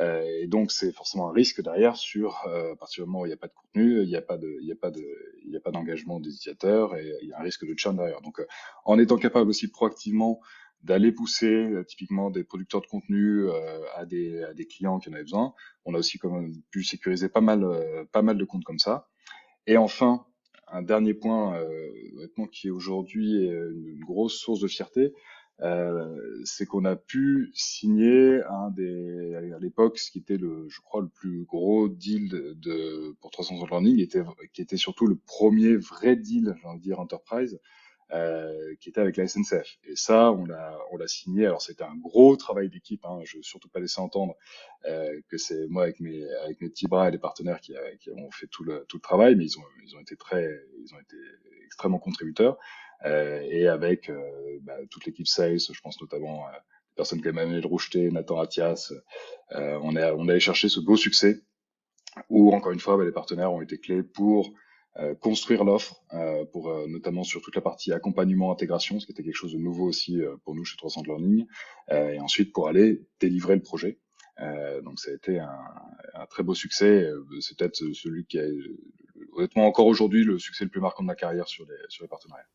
[0.00, 3.34] et donc c'est forcément un risque derrière sur à partir du moment où il n'y
[3.34, 5.04] a pas de contenu, il n'y a pas de, il y a pas de,
[5.44, 7.96] il y a pas d'engagement des utilisateurs et il y a un risque de churn
[7.96, 8.20] derrière.
[8.20, 8.40] Donc
[8.84, 10.40] en étant capable aussi proactivement
[10.82, 15.10] d'aller pousser euh, typiquement des producteurs de contenu euh, à, des, à des clients qui
[15.10, 15.54] en avaient besoin.
[15.84, 19.08] On a aussi même pu sécuriser pas mal, euh, pas mal de comptes comme ça.
[19.66, 20.26] Et enfin,
[20.68, 21.60] un dernier point
[22.16, 25.12] honnêtement qui est aujourd'hui une, grosse source de fierté,
[25.62, 30.80] euh, c'est qu'on a pu signer un des à l'époque ce qui était le je
[30.80, 34.22] crois le plus gros deal de, de pour 300 learning était
[34.54, 37.60] qui était surtout le premier vrai deal j'ai envie de dire enterprise
[38.12, 39.78] euh, qui était avec la SNCF.
[39.84, 41.46] Et ça, on l'a, on l'a signé.
[41.46, 43.04] Alors c'était un gros travail d'équipe.
[43.04, 43.20] Hein.
[43.24, 44.36] Je veux surtout pas laisser entendre
[44.86, 48.10] euh, que c'est moi avec mes avec mes petits bras et les partenaires qui, qui
[48.10, 50.48] ont fait tout le tout le travail, mais ils ont ils ont été très
[50.84, 51.16] ils ont été
[51.64, 52.58] extrêmement contributeurs.
[53.06, 56.64] Euh, et avec euh, bah, toute l'équipe sales, je pense notamment à
[56.96, 58.92] personnes comme Emmanuel Roucheté, Nathan Athias,
[59.52, 61.40] euh, on a on a allé chercher ce beau succès
[62.28, 64.52] où encore une fois bah, les partenaires ont été clés pour euh,
[65.20, 69.22] construire l'offre, euh, pour euh, notamment sur toute la partie accompagnement, intégration, ce qui était
[69.22, 71.46] quelque chose de nouveau aussi pour nous chez 300 Learning,
[71.90, 73.98] et ensuite pour aller délivrer le projet.
[74.82, 77.08] donc ça a été un, très beau succès.
[77.40, 78.44] C'est peut-être celui qui a,
[79.32, 82.08] honnêtement, encore aujourd'hui, le succès le plus marquant de ma carrière sur les, sur les
[82.08, 82.48] partenariats.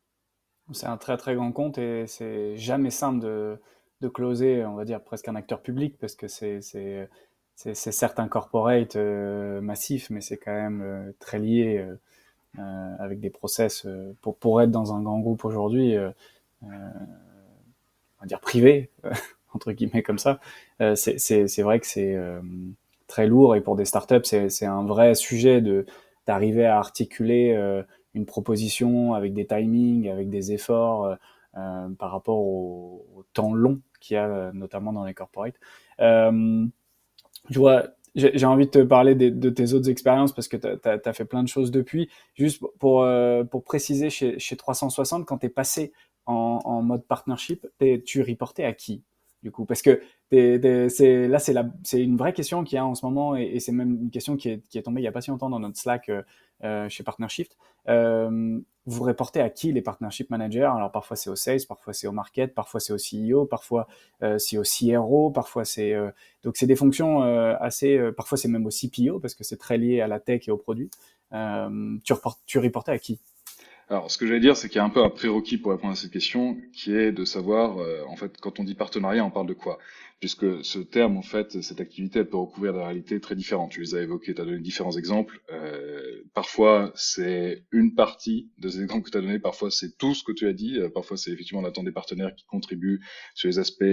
[0.72, 3.58] C'est un très très grand compte et c'est jamais simple de,
[4.00, 6.60] de closer, on va dire, presque un acteur public parce que c'est
[7.54, 11.96] certes un corporate massif, mais c'est quand même très lié euh,
[12.98, 16.10] avec des process euh, pour, pour être dans un grand groupe aujourd'hui, euh,
[16.62, 16.68] on
[18.20, 18.90] va dire privé,
[19.54, 20.40] entre guillemets comme ça,
[20.94, 22.16] c'est vrai que c'est
[23.06, 25.86] très lourd et pour des startups, c'est un vrai sujet de
[26.26, 27.54] d'arriver à articuler
[28.14, 31.16] une proposition avec des timings, avec des efforts
[31.56, 35.54] euh, par rapport au, au temps long qu'il y a notamment dans les corporates.
[36.00, 36.66] Euh,
[37.48, 37.84] je vois,
[38.16, 41.42] j'ai envie de te parler de, tes autres expériences parce que tu as, fait plein
[41.42, 42.08] de choses depuis.
[42.34, 45.92] Juste pour, euh, pour préciser, chez, chez 360, quand tu es passé
[46.24, 47.66] en, en, mode partnership,
[48.04, 49.02] tu reportais à qui?
[49.46, 50.00] Du coup Parce que
[50.32, 51.38] là,
[51.84, 54.36] c'est une vraie question qu'il y a en ce moment, et, c'est même une question
[54.36, 56.22] qui est, tombée il n'y a pas si longtemps dans notre Slack euh,
[56.64, 57.56] euh, chez Partnershift.
[57.88, 60.70] Euh, vous reportez à qui les partnership managers?
[60.74, 63.86] Alors parfois c'est au sales, parfois c'est au market, parfois c'est au CEO, parfois
[64.38, 65.92] c'est au CRO, parfois c'est
[66.44, 70.00] donc c'est des fonctions assez, parfois c'est même au CPO parce que c'est très lié
[70.00, 70.88] à la tech et au produit.
[71.32, 73.18] tu, reportes, tu reportais à qui?
[73.88, 75.92] Alors, ce que j'allais dire, c'est qu'il y a un peu un prérequis pour répondre
[75.92, 79.30] à cette question, qui est de savoir, euh, en fait, quand on dit partenariat, on
[79.30, 79.78] parle de quoi?
[80.18, 83.70] Puisque ce terme, en fait, cette activité, elle peut recouvrir des réalités très différentes.
[83.70, 85.40] Tu les as évoquées, tu as donné différents exemples.
[85.52, 90.14] Euh, parfois, c'est une partie de ces exemples que tu as donnés, parfois c'est tout
[90.14, 93.00] ce que tu as dit, euh, parfois c'est effectivement on attend des partenaires qui contribuent
[93.34, 93.84] sur les aspects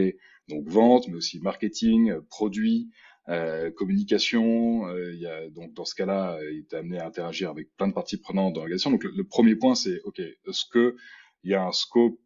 [0.49, 2.89] donc vente, mais aussi marketing, produits,
[3.29, 7.49] euh, communication, euh, il y a, donc dans ce cas-là, il est amené à interagir
[7.49, 8.91] avec plein de parties prenantes dans l'organisation.
[8.91, 10.95] Donc le, premier point, c'est ok, est-ce que
[11.43, 12.19] il y a un scope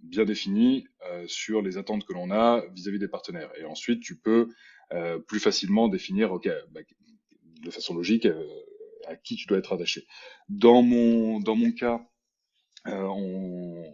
[0.00, 3.50] bien défini euh, sur les attentes que l'on a vis-à-vis des partenaires?
[3.58, 4.48] Et ensuite, tu peux
[4.92, 6.80] euh, plus facilement définir, ok, bah,
[7.62, 8.44] de façon logique, euh,
[9.06, 10.06] à qui tu dois être attaché.
[10.48, 12.00] Dans mon dans mon cas,
[12.86, 13.84] on,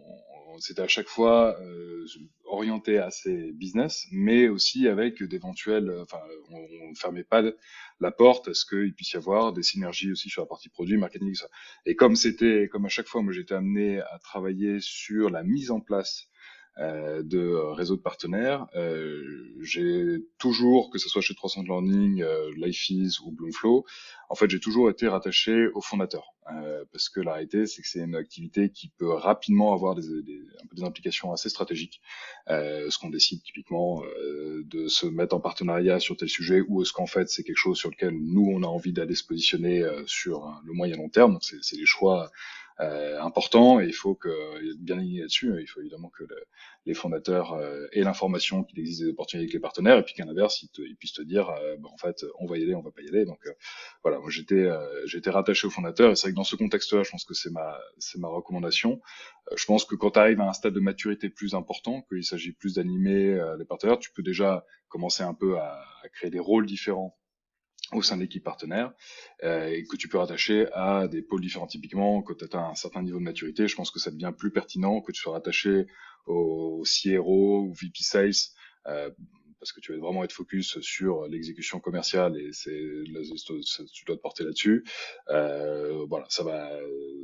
[0.59, 2.05] c'était à chaque fois euh,
[2.45, 6.19] orienté assez business, mais aussi avec d'éventuels, euh, enfin,
[6.51, 7.43] on, ne fermait pas
[7.99, 10.97] la porte à ce qu'il puisse y avoir des synergies aussi sur la partie produit,
[10.97, 11.47] marketing, ça.
[11.85, 15.71] Et comme c'était, comme à chaque fois, moi j'étais amené à travailler sur la mise
[15.71, 16.27] en place
[16.79, 18.67] de réseaux de partenaires.
[18.75, 19.23] Euh,
[19.61, 23.85] j'ai toujours, que ce soit chez 300 Learning, euh, LifeEase ou Bloomflow,
[24.29, 26.33] en fait, j'ai toujours été rattaché au fondateur.
[26.53, 30.21] Euh, parce que la réalité, c'est que c'est une activité qui peut rapidement avoir des,
[30.21, 30.41] des,
[30.73, 32.01] des implications assez stratégiques.
[32.49, 36.81] Euh, ce qu'on décide typiquement euh, de se mettre en partenariat sur tel sujet, ou
[36.81, 39.83] est-ce qu'en fait c'est quelque chose sur lequel nous on a envie d'aller se positionner
[40.05, 41.33] sur le moyen long terme.
[41.33, 42.27] Donc c'est des choix euh,
[42.79, 44.29] important et il faut que
[44.79, 45.53] bien aligné là-dessus.
[45.59, 46.23] Il faut évidemment que
[46.85, 50.25] les fondateurs euh, aient l'information qu'il existe des opportunités avec les partenaires et puis qu'à
[50.25, 52.81] l'inverse, ils, ils, puissent te dire, euh, bah, en fait, on va y aller, on
[52.81, 53.25] va pas y aller.
[53.25, 53.51] Donc euh,
[54.03, 54.67] voilà, moi j'étais
[55.05, 57.51] j'étais rattaché aux fondateurs et c'est vrai que dans ce contexte-là, je pense que c'est
[57.51, 59.01] ma c'est ma recommandation.
[59.55, 62.51] je pense que quand tu arrives à un stade de maturité plus important, qu'il s'agit
[62.53, 66.65] plus d'animer les partenaires, tu peux déjà commencer un peu à, à créer des rôles
[66.65, 67.17] différents
[67.93, 68.93] au sein de l'équipe partenaire
[69.43, 71.67] euh, et que tu peux rattacher à des pôles différents.
[71.67, 74.51] Typiquement, quand tu as un certain niveau de maturité, je pense que ça devient plus
[74.51, 75.87] pertinent que tu sois rattaché
[76.25, 78.31] au CRO ou VP Sales
[78.87, 79.09] euh,
[79.59, 82.79] parce que tu vas vraiment être focus sur l'exécution commerciale et c'est
[83.91, 84.85] tu dois te porter là-dessus.
[85.29, 86.69] Euh, voilà, ça va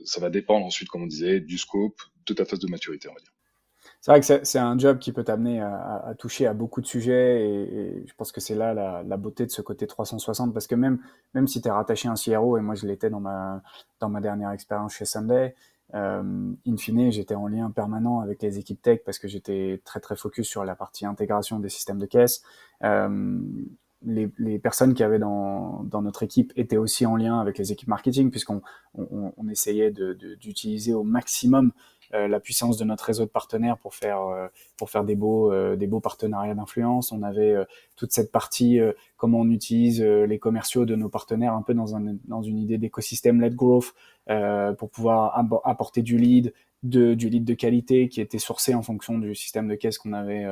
[0.04, 3.14] ça va dépendre ensuite, comme on disait, du scope, de ta phase de maturité, on
[3.14, 3.34] va dire
[4.04, 7.48] c'est vrai que c'est un job qui peut t'amener à, toucher à beaucoup de sujets
[7.48, 11.00] et, je pense que c'est là la, beauté de ce côté 360 parce que même,
[11.48, 13.64] si tu es rattaché à un CRO et moi je l'étais dans ma,
[14.02, 15.56] dans ma dernière expérience chez Sunday,
[15.94, 20.02] euh, in fine j'étais en lien permanent avec les équipes tech parce que j'étais très
[20.02, 22.44] très focus sur la partie intégration des systèmes de caisse.
[22.84, 23.40] Euh,
[24.06, 27.72] les, les, personnes qui avaient dans, dans, notre équipe étaient aussi en lien avec les
[27.72, 28.62] équipes marketing puisqu'on
[28.96, 31.72] on, essayait d'utiliser au maximum
[32.14, 34.48] la puissance de notre réseau de partenaires pour faire euh,
[34.78, 37.12] pour faire des beaux euh, des beaux partenariats d'influence.
[37.12, 37.56] On avait
[37.96, 38.80] toute cette partie
[39.18, 42.78] comment on utilise les commerciaux de nos partenaires un peu dans un dans une idée
[42.78, 43.94] d'écosystème led growth
[44.78, 49.18] pour pouvoir apporter du lead de, du lead de qualité qui était sourcé en fonction
[49.18, 50.46] du système de caisse qu'on avait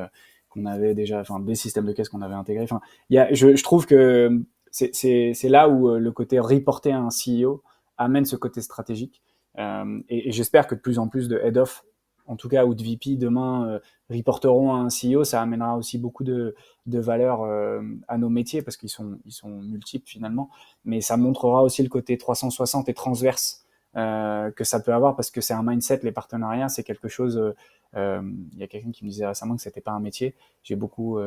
[0.48, 2.64] qu'on avait déjà, enfin des systèmes de caisse qu'on avait intégrés.
[2.64, 7.08] Enfin, y a, je, je trouve que c'est là où le côté reporter à un
[7.08, 7.62] CEO
[7.98, 9.22] amène ce côté stratégique.
[9.58, 11.84] Euh, et, j'espère que de plus en plus de head-off,
[12.26, 13.78] en tout cas, ou de VP, demain, euh,
[14.10, 15.24] reporteront à un CEO.
[15.24, 16.54] Ça amènera aussi beaucoup de,
[16.86, 20.50] de valeur euh, à nos métiers parce qu'ils sont, ils sont multiples finalement.
[20.84, 23.64] Mais ça montrera aussi le côté 360 et transverse
[23.96, 27.54] euh, que ça peut avoir parce que c'est un mindset, les partenariats, c'est quelque chose.
[27.94, 30.34] Il y a quelqu'un qui me disait récemment que c'était pas un métier.
[30.62, 31.18] J'ai beaucoup,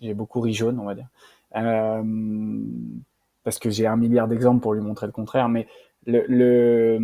[0.00, 1.08] j'ai beaucoup ri jaune, on va dire,
[3.44, 5.50] parce que j'ai un milliard d'exemples pour lui montrer le contraire.
[5.50, 5.66] Mais
[6.06, 6.98] le, le,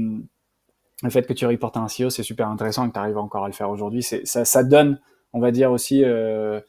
[1.02, 3.44] le, fait que tu reportes un CEO, c'est super intéressant et que tu arrives encore
[3.44, 4.02] à le faire aujourd'hui.
[4.02, 5.00] Ça, ça donne,
[5.32, 6.60] on va dire aussi, euh,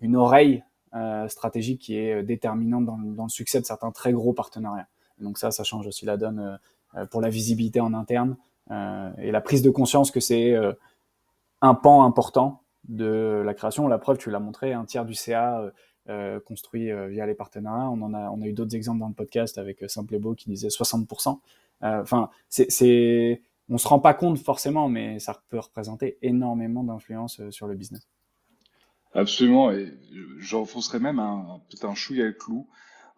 [0.00, 0.64] une oreille
[0.94, 4.88] euh, stratégique qui est déterminante dans, le succès de certains très gros partenariats.
[5.18, 6.58] Donc ça, ça change aussi la donne
[6.96, 8.36] euh, pour la visibilité en interne
[8.70, 10.72] euh, et la prise de conscience que c'est euh,
[11.60, 13.88] un pan important de la création.
[13.88, 15.72] La preuve, tu l'as montré, un tiers du CA
[16.08, 17.90] euh, construit euh, via les partenariats.
[17.90, 20.18] On en a, on a eu d'autres exemples dans le podcast avec euh, Simple et
[20.18, 21.38] Beau qui disait 60%.
[21.82, 27.66] Enfin, c'est, on se rend pas compte forcément, mais ça peut représenter énormément d'influence sur
[27.66, 28.08] le business.
[29.12, 29.92] Absolument, et
[30.38, 32.66] j'enfoncerais même un, peut-être chouïa clou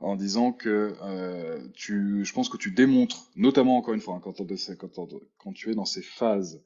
[0.01, 4.21] en disant que euh, tu, je pense que tu démontres, notamment encore une fois, hein,
[4.23, 6.63] quand, tu es dans ces phases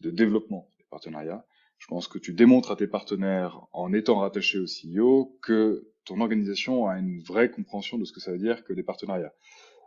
[0.00, 1.44] de développement des partenariats,
[1.80, 6.20] Je pense que tu démontres à tes partenaires en étant rattaché au CEO que ton
[6.20, 9.32] organisation a une vraie compréhension de ce que ça veut dire que des partenariats.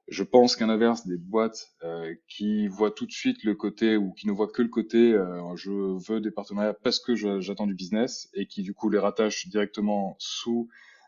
[0.08, 4.12] Je pense qu'à l'inverse, des boîtes euh, qui voient tout de suite le côté ou
[4.12, 7.76] qui ne voient que le côté euh, je veux des partenariats parce que j'attends du
[7.76, 10.68] business et qui du coup les rattachent directement sous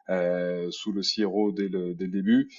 [0.09, 2.53] euh, sous le CRO dès le, dès le début.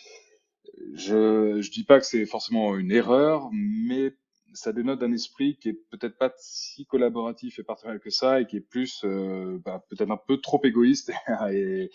[0.94, 4.12] Je je dis pas que c'est forcément une erreur, mais
[4.56, 8.46] ça dénote d'un esprit qui est peut-être pas si collaboratif et partenarial que ça et
[8.46, 11.12] qui est plus euh, bah, peut-être un peu trop égoïste
[11.52, 11.90] et,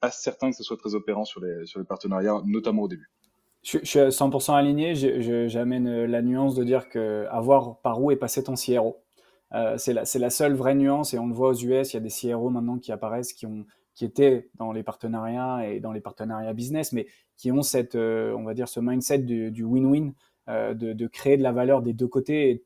[0.00, 3.10] pas certain que ce soit très opérant sur les partenariats, notamment au début.
[3.62, 4.94] Je, suis 100% aligné.
[5.48, 9.02] J'amène la nuance de dire que avoir par où est passé ton CRO.
[9.54, 11.92] Euh, c'est la, seule vraie nuance et on le voit aux US.
[11.92, 15.92] Il y a des CRO maintenant qui apparaissent qui étaient dans les partenariats et dans
[15.92, 20.08] les partenariats business, mais qui ont cette, euh, on va dire, ce mindset du win-win,
[20.08, 20.12] euh,
[20.48, 22.62] de, de, créer de la valeur des deux côtés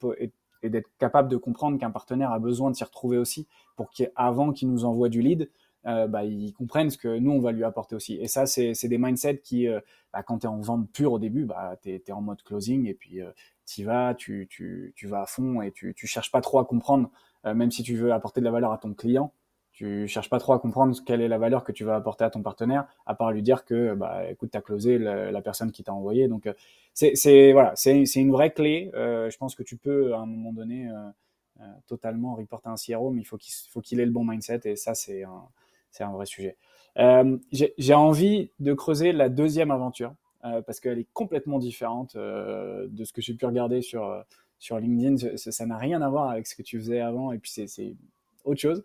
[0.63, 4.53] et, d'être capable de comprendre qu'un partenaire a besoin de s'y retrouver aussi pour qu'avant
[4.53, 5.51] qu'il nous envoie du lead,
[5.87, 8.15] euh, bah, ils comprennent ce que nous, on va lui apporter aussi.
[8.21, 9.81] Et ça, c'est des mindsets qui, euh,
[10.13, 12.87] bah, quand tu es en vente pure au début, bah, tu es, en mode closing
[12.87, 13.31] et puis euh,
[13.67, 16.65] tu vas, tu, tu, tu, vas à fond et tu, tu cherches pas trop à
[16.65, 17.11] comprendre,
[17.47, 19.33] euh, même si tu veux apporter de la valeur à ton client,
[19.73, 22.31] tu cherches pas trop à comprendre quelle est la valeur que tu vas apporter à
[22.31, 25.83] ton partenaire, à part lui dire que, bah, écoute, tu as closé la, personne qui
[25.83, 26.29] t'a envoyé.
[26.29, 26.49] Donc,
[26.95, 28.91] c'est voilà, c'est une vraie clé.
[28.95, 30.91] je pense que tu peux, à un moment donné,
[31.87, 34.77] totalement reporter un CRO, mais il faut qu'il faut qu'il ait le bon mindset et
[34.77, 35.49] ça, c'est un
[36.01, 36.57] un vrai sujet.
[36.99, 42.87] Euh, j'ai envie de creuser la deuxième aventure euh, parce qu'elle est complètement différente euh,
[42.91, 44.25] de ce que j'ai pu regarder sur,
[44.59, 45.37] sur LinkedIn.
[45.37, 47.95] Ça n'a rien à voir avec ce que tu faisais avant et puis c'est
[48.45, 48.83] autre chose.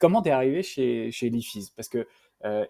[0.00, 2.06] comment tu es arrivé chez, chez Leafies Parce que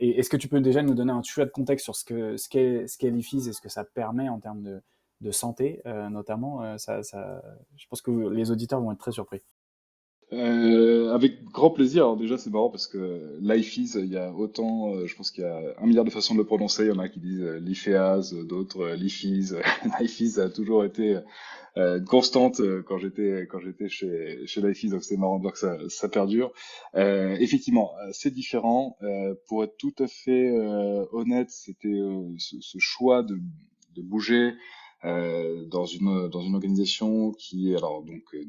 [0.00, 3.10] est-ce que tu peux déjà nous donner un de contexte sur ce qu'est ce qu'est
[3.10, 4.80] Leafies et ce que ça permet en termes de,
[5.20, 6.78] de santé, notamment?
[6.78, 7.42] Ça, ça,
[7.76, 9.42] Je pense que les auditeurs vont être très surpris.
[10.32, 12.02] Euh, avec grand plaisir.
[12.02, 15.30] Alors déjà, c'est marrant parce que Life is, il y a autant, euh, je pense
[15.30, 16.84] qu'il y a un milliard de façons de le prononcer.
[16.84, 19.52] Il y en a qui disent euh, Lifeas, d'autres euh, Lifis.
[20.00, 21.18] Life is a toujours été
[21.76, 25.52] euh, constante quand j'étais quand j'étais chez chez Life is, donc c'est marrant de voir
[25.52, 26.50] que ça, ça perdure.
[26.94, 28.96] effectivement, c'est différent.
[29.46, 30.50] pour être tout à fait
[31.12, 32.00] honnête, c'était
[32.38, 33.38] ce, ce, choix de,
[33.94, 34.54] de bouger
[35.04, 38.44] euh, dans une dans une organisation qui alors donc euh,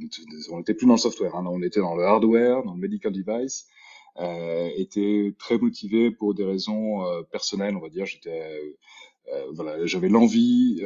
[0.51, 3.11] on n'était plus dans le software, hein, on était dans le hardware, dans le medical
[3.11, 3.67] device,
[4.19, 8.05] euh, était très motivé pour des raisons personnelles, on va dire.
[8.05, 8.59] J'étais
[9.53, 10.81] voilà, j'avais l'envie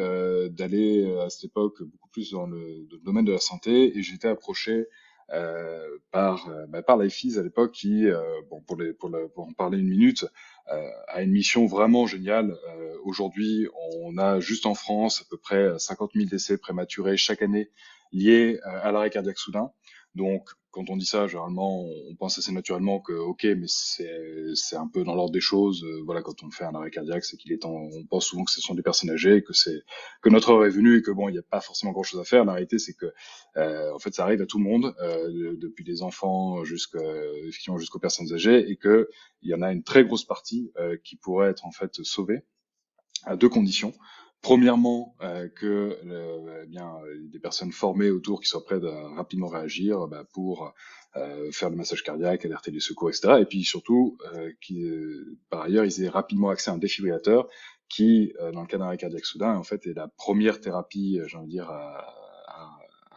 [0.49, 4.87] d'aller à cette époque beaucoup plus dans le, domaine de la santé et j'étais approché
[5.33, 8.05] euh, par bah, par l'IFIS à l'époque qui
[8.49, 10.25] bon pour les pour, pour en parler une minute
[10.71, 12.55] euh, a une mission vraiment géniale.
[12.69, 13.67] Euh, aujourd'hui,
[14.03, 17.69] on a juste en France à peu près 50 000 décès prématurés chaque année
[18.13, 19.71] liés euh, à l'arrêt cardiaque soudain.
[20.15, 24.87] Donc, quand on dit ça, généralement, on pense assez naturellement que, ok, mais c'est, un
[24.87, 25.85] peu dans l'ordre des choses.
[26.05, 28.51] voilà, quand on fait un arrêt cardiaque, c'est qu'il est temps, on pense souvent que
[28.51, 29.81] ce sont des personnes âgées, que c'est,
[30.21, 32.19] que notre heure est venue et que bon, il n'y a pas forcément grand chose
[32.19, 32.45] à faire.
[32.45, 33.13] La réalité, c'est que,
[33.57, 36.99] euh, en fait, ça arrive à tout le monde, euh, depuis les enfants jusqu'à,
[37.47, 39.09] effectivement, jusqu'aux personnes âgées et que
[39.41, 42.43] il y en a une très grosse partie euh, qui pourrait être en fait sauvée
[43.23, 43.93] à deux conditions.
[44.41, 46.95] Premièrement, euh, que euh, eh bien
[47.31, 50.73] des personnes formées autour qui soient prêtes à rapidement réagir bah, pour
[51.15, 53.35] euh, faire le massage cardiaque, alerter les secours, etc.
[53.39, 54.83] Et puis surtout, euh, qui,
[55.49, 57.47] par ailleurs, ils aient rapidement accès à un défibrillateur
[57.87, 61.37] qui, dans le cas d'un arrêt cardiaque soudain, en fait, est la première thérapie, j'ai
[61.37, 62.07] envie de dire, à,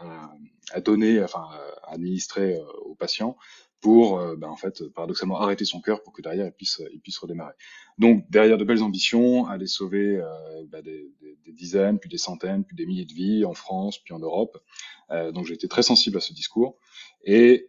[0.01, 0.31] à,
[0.73, 1.49] à, donner, enfin,
[1.85, 3.37] à administrer aux patients
[3.85, 7.01] pour, euh, ben, en fait, paradoxalement, arrêter son cœur pour que derrière, il puisse, il
[7.01, 7.53] puisse redémarrer.
[7.99, 11.13] Donc, derrière de belles ambitions, aller sauver euh, ben, des,
[11.53, 14.57] dizaines, puis des centaines, puis des milliers de vies en France, puis en Europe.
[15.11, 16.79] Euh, donc, j'ai été très sensible à ce discours.
[17.25, 17.69] Et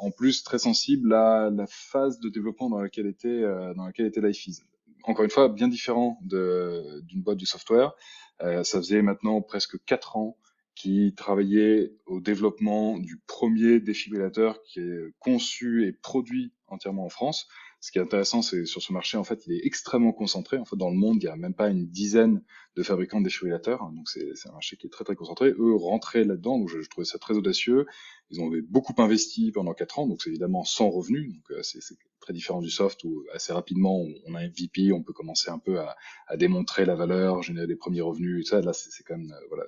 [0.00, 4.06] en plus, très sensible à la phase de développement dans laquelle était, euh, dans laquelle
[4.06, 4.64] était LifeEase.
[5.04, 7.92] Encore une fois, bien différent d'une boîte du software.
[8.40, 10.38] ça faisait maintenant presque quatre ans
[10.74, 17.46] qui travaillait au développement du premier défibrillateur qui est conçu et produit entièrement en France.
[17.80, 20.56] Ce qui est intéressant, c'est sur ce marché, en fait, il est extrêmement concentré.
[20.56, 22.40] En fait, dans le monde, il y a même pas une dizaine
[22.76, 23.90] de fabricants de défibrillateurs.
[23.90, 25.50] Donc, c'est un marché qui est très, très concentré.
[25.58, 26.58] Eux rentraient là-dedans.
[26.58, 27.86] Donc, je, trouvais ça très audacieux.
[28.30, 30.06] Ils ont beaucoup investi pendant quatre ans.
[30.06, 31.32] Donc, c'est évidemment sans revenus.
[31.32, 31.80] Donc, euh, c'est
[32.22, 35.58] très différent du soft où assez rapidement, on a un VP, on peut commencer un
[35.58, 35.96] peu à,
[36.36, 38.60] démontrer la valeur, générer des premiers revenus et ça.
[38.62, 39.64] Là, c'est quand même, euh, voilà,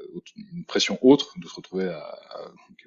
[0.52, 2.18] une pression autre de se retrouver à,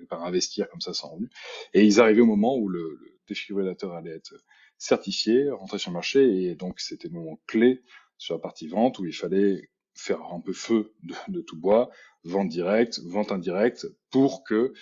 [0.09, 1.29] à, investir comme ça sans revenus.
[1.73, 4.33] Et ils arrivaient au moment où le, défibrillateur allait être
[4.77, 7.83] certifié, rentrer sur le marché, et donc c'était le moment clé
[8.17, 10.93] sur la partie vente où il fallait faire un peu feu
[11.27, 11.89] de, tout bois,
[12.23, 14.73] vente directe, vente indirecte, pour que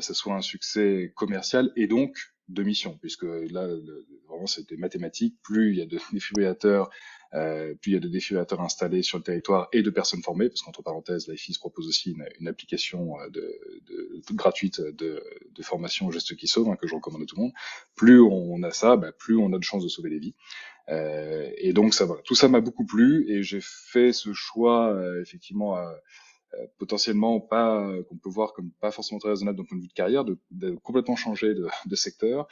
[0.00, 2.18] ce soit un succès commercial et donc
[2.48, 3.68] de mission, puisque là,
[4.28, 5.36] vraiment, c'était mathématique.
[5.42, 6.90] Plus il y a de défibrillateurs,
[7.34, 10.48] euh, plus il y a de défibrillateurs installés sur le territoire et de personnes formées,
[10.48, 13.42] parce qu'entre parenthèses, LifeIS propose aussi une, une application euh, de,
[13.86, 17.36] de, gratuite de, de, formation au geste qui sauve, hein, que je recommande à tout
[17.36, 17.52] le monde.
[17.94, 20.34] Plus on a ça, bah, plus on a de chances de sauver des vies.
[20.88, 24.92] Euh, et donc ça, voilà, tout ça m'a beaucoup plu et j'ai fait ce choix
[24.92, 25.92] euh, effectivement à,
[26.78, 29.92] potentiellement pas qu'on peut voir comme pas forcément très raisonnable d'un point de vue de
[29.92, 30.38] carrière, de,
[30.82, 32.46] complètement changer de, secteur.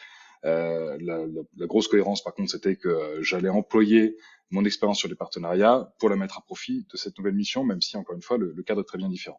[0.44, 4.16] Euh, la, grosse cohérence, par contre, c'était que j'allais employer
[4.50, 7.80] mon expérience sur les partenariats pour la mettre à profit de cette nouvelle mission, même
[7.80, 9.38] si, encore une fois, le, cadre est très bien différent.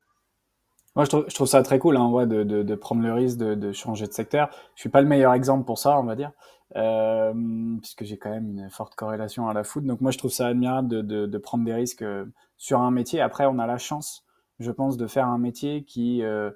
[0.95, 4.13] Moi, je trouve, ça très cool hein, ouais, de, prendre le risque de, changer de
[4.13, 4.49] secteur.
[4.75, 6.31] Je suis pas le meilleur exemple pour ça, on va dire,
[6.75, 7.33] euh,
[7.81, 9.85] puisque j'ai quand même une forte corrélation à la foot.
[9.85, 12.25] Donc moi, je trouve ça admirable de, prendre des risques euh,
[12.57, 13.21] sur un métier.
[13.21, 14.25] Après, on a la chance
[14.59, 16.51] je pense, de faire un métier qui euh,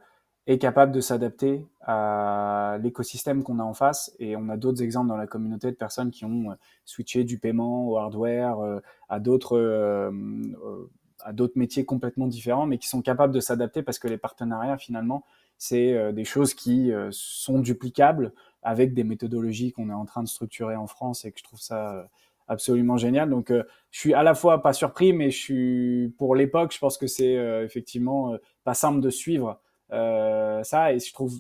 [0.48, 4.16] est capable de s'adapter à l'écosystème qu'on a en face.
[4.20, 7.38] Et on a d'autres exemples dans la communauté de personnes qui ont euh, switché du
[7.38, 8.80] paiement au hardware, euh,
[9.10, 10.12] à d'autres
[11.22, 14.78] à d'autres métiers complètement différents, mais qui sont capables de s'adapter parce que les partenariats,
[14.78, 15.26] finalement,
[15.58, 18.32] c'est des choses qui sont duplicables
[18.64, 21.60] avec des méthodologies qu'on est en train de structurer en France et que je trouve
[21.60, 22.08] ça
[22.50, 23.30] absolument génial.
[23.30, 26.80] Donc, euh, je suis à la fois pas surpris, mais je suis pour l'époque, je
[26.80, 30.94] pense que c'est euh, effectivement euh, pas simple de suivre ça.
[30.94, 31.40] Et je trouve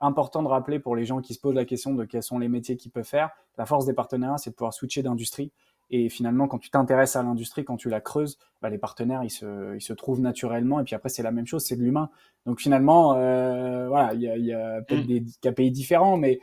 [0.00, 2.48] important de rappeler pour les gens qui se posent la question de quels sont les
[2.48, 3.30] métiers qu'ils peuvent faire.
[3.56, 5.52] La force des partenaires, c'est de pouvoir switcher d'industrie.
[5.90, 9.30] Et finalement, quand tu t'intéresses à l'industrie, quand tu la creuses, bah, les partenaires, ils
[9.30, 10.80] se, ils se trouvent naturellement.
[10.80, 12.08] Et puis après, c'est la même chose, c'est de l'humain.
[12.46, 15.06] Donc finalement, euh, voilà, il y a, y a peut-être mmh.
[15.06, 16.40] des KPI différents, mais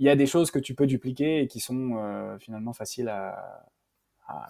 [0.00, 3.08] il y a des choses que tu peux dupliquer et qui sont euh, finalement faciles
[3.08, 3.66] à,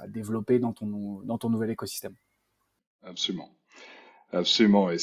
[0.09, 2.15] développer dans ton, dans ton nouvel écosystème.
[3.03, 3.49] Absolument.
[4.31, 4.91] Absolument.
[4.91, 4.99] Et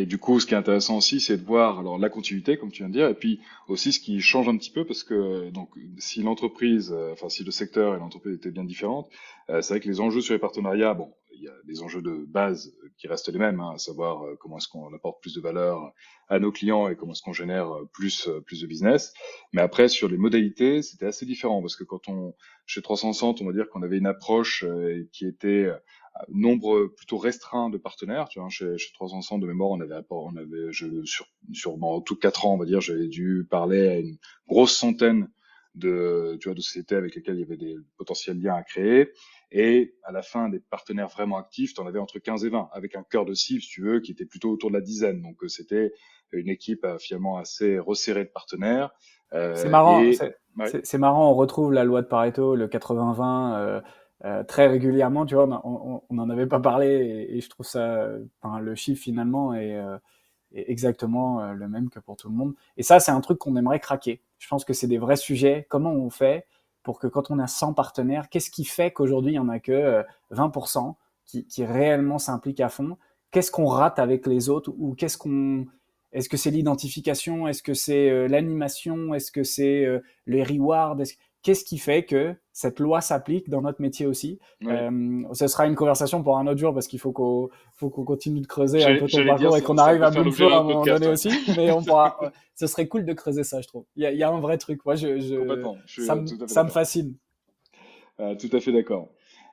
[0.00, 2.72] et du coup, ce qui est intéressant aussi, c'est de voir alors la continuité, comme
[2.72, 5.50] tu viens de dire, et puis aussi ce qui change un petit peu, parce que
[5.50, 5.68] donc
[5.98, 9.08] si l'entreprise, euh, enfin si le secteur et l'entreprise étaient bien différentes,
[9.50, 12.02] euh, c'est vrai que les enjeux sur les partenariats, bon, il y a des enjeux
[12.02, 15.34] de base qui restent les mêmes, hein, à savoir euh, comment est-ce qu'on apporte plus
[15.34, 15.92] de valeur
[16.28, 19.14] à nos clients et comment est-ce qu'on génère euh, plus euh, plus de business.
[19.52, 22.34] Mais après sur les modalités, c'était assez différent parce que quand on
[22.66, 24.64] chez 360, on va dire qu'on avait une approche
[25.12, 25.68] qui était
[26.28, 28.28] nombre plutôt restreint de partenaires.
[28.28, 31.26] Tu vois, chez, chez 360 de mémoire, on avait, on avait je, sur,
[32.04, 35.28] tous quatre ans, on va dire, j'avais dû parler à une grosse centaine
[35.74, 39.12] de, tu vois, de sociétés avec lesquelles il y avait des potentiels liens à créer.
[39.52, 42.70] Et à la fin, des partenaires vraiment actifs, tu en avais entre 15 et 20,
[42.72, 45.22] avec un cœur de cible, si tu veux, qui était plutôt autour de la dizaine.
[45.22, 45.92] Donc euh, c'était
[46.32, 48.90] une équipe euh, finalement assez resserrée de partenaires.
[49.32, 50.02] Euh, c'est marrant,
[50.82, 53.80] c'est marrant, on retrouve la loi de Pareto, le 80-20, euh,
[54.24, 58.08] euh, très régulièrement, tu vois, on n'en avait pas parlé et, et je trouve ça,
[58.42, 59.78] enfin, le chiffre finalement est,
[60.52, 62.54] est exactement le même que pour tout le monde.
[62.76, 64.20] Et ça, c'est un truc qu'on aimerait craquer.
[64.40, 65.66] Je pense que c'est des vrais sujets.
[65.68, 66.46] Comment on fait
[66.82, 69.60] pour que quand on a 100 partenaires, qu'est-ce qui fait qu'aujourd'hui, il n'y en a
[69.60, 70.92] que 20% euh,
[71.26, 72.96] qui, réellement s'impliquent à fond?
[73.30, 75.66] Qu'est-ce qu'on rate avec les autres Ou qu'est-ce qu'on...
[76.12, 77.46] Est-ce que c'est l'identification?
[77.46, 79.14] Est-ce que c'est euh, l'animation?
[79.14, 80.96] Est-ce que c'est euh, les rewards?
[81.42, 85.74] Qu'est-ce qui fait que cette loi s'applique dans notre métier aussi euh, Ce sera une
[85.74, 87.48] conversation pour un autre jour parce qu'il faut qu'on
[88.04, 90.62] continue de creuser un peu ton parcours et qu'on arrive à bout de à un
[90.62, 91.30] moment donné aussi.
[91.56, 92.18] Mais on pourra.
[92.54, 93.84] ce serait cool de creuser ça, je trouve.
[93.96, 94.84] Il y a, y a un vrai truc.
[94.84, 97.14] Moi, je, je ça, me, ça me fascine.
[98.20, 99.08] Euh, tout à fait d'accord.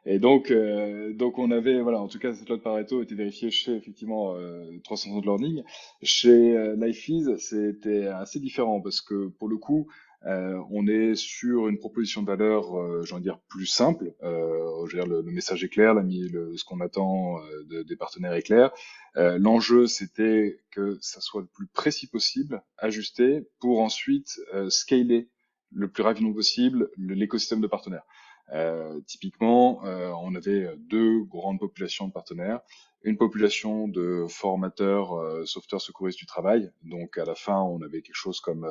[0.09, 3.13] Et donc, euh, donc on avait, voilà, en tout cas, cette loi de Pareto était
[3.13, 5.63] vérifiée chez effectivement euh, 300 de learning.
[6.01, 9.87] Chez euh, LifeEase, c'était assez différent parce que pour le coup,
[10.25, 14.13] euh, on est sur une proposition de valeur, euh, j'ai dire, plus simple.
[14.23, 18.71] Euh, le, message est clair, le, ce qu'on attend euh, des partenaires est clair.
[19.15, 24.39] L'enjeu, c'était que ça soit le plus précis possible, ajusté, pour ensuite
[24.69, 25.29] scaler
[25.71, 28.05] le plus rapidement possible l'écosystème de partenaires.
[28.53, 32.61] Euh, typiquement, euh, on avait deux grandes populations de partenaires.
[33.03, 36.71] Une population de formateurs euh, sauveteurs secouristes du travail.
[36.83, 38.67] Donc à la fin, on avait quelque chose comme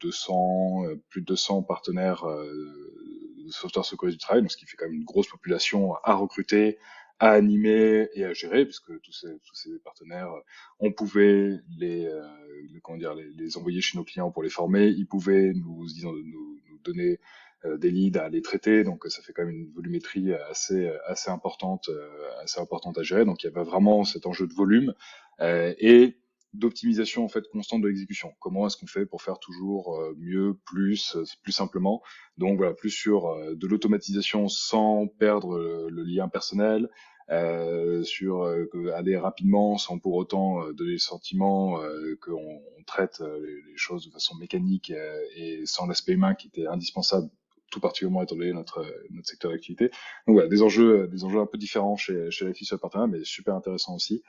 [0.00, 2.24] 200, euh, plus de 200 partenaires
[3.50, 6.78] sauveteurs secouristes du travail, donc ce qui fait quand même une grosse population à recruter,
[7.18, 10.32] à animer et à gérer, puisque tous ces, tous ces partenaires,
[10.78, 12.10] on pouvait les,
[12.82, 16.12] comment dire, les, les, envoyer chez nos clients pour les former, ils pouvaient nous, disons,
[16.12, 17.16] nous, nous donner euh,
[17.78, 21.88] des leads à les traiter, donc ça fait quand même une volumétrie assez assez importante,
[21.88, 22.08] euh,
[22.42, 23.24] assez importante à gérer.
[23.24, 24.94] Donc il y avait vraiment cet enjeu de volume
[25.40, 26.18] euh, et
[26.52, 28.34] d'optimisation en fait constante de l'exécution.
[28.38, 32.02] Comment est-ce qu'on fait pour faire toujours mieux, plus, plus simplement?
[32.36, 35.58] Donc voilà, plus sur de l'automatisation sans perdre
[35.88, 36.90] le, lien personnel,
[37.30, 43.20] euh, sur euh, aller rapidement sans pour autant euh, donner le sentiment euh, qu'on traite
[43.20, 44.92] les, les, choses de façon mécanique
[45.36, 47.30] et sans l'aspect humain qui était indispensable
[47.72, 49.86] tout particulièrement étant donné notre notre secteur d'activité.
[50.26, 53.24] Donc voilà, des enjeux des enjeux un peu différents chez chez la sur partenariat, mais
[53.24, 54.22] super intéressant aussi.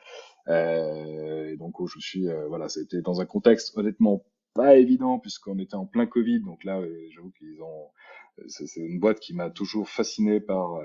[0.47, 4.25] Euh, et donc je suis voilà, c'était dans un contexte honnêtement
[4.55, 6.39] pas évident puisqu'on était en plein Covid.
[6.39, 6.81] Donc là,
[7.11, 7.89] j'avoue qu'ils ont
[8.47, 10.79] c'est une boîte qui m'a toujours fasciné par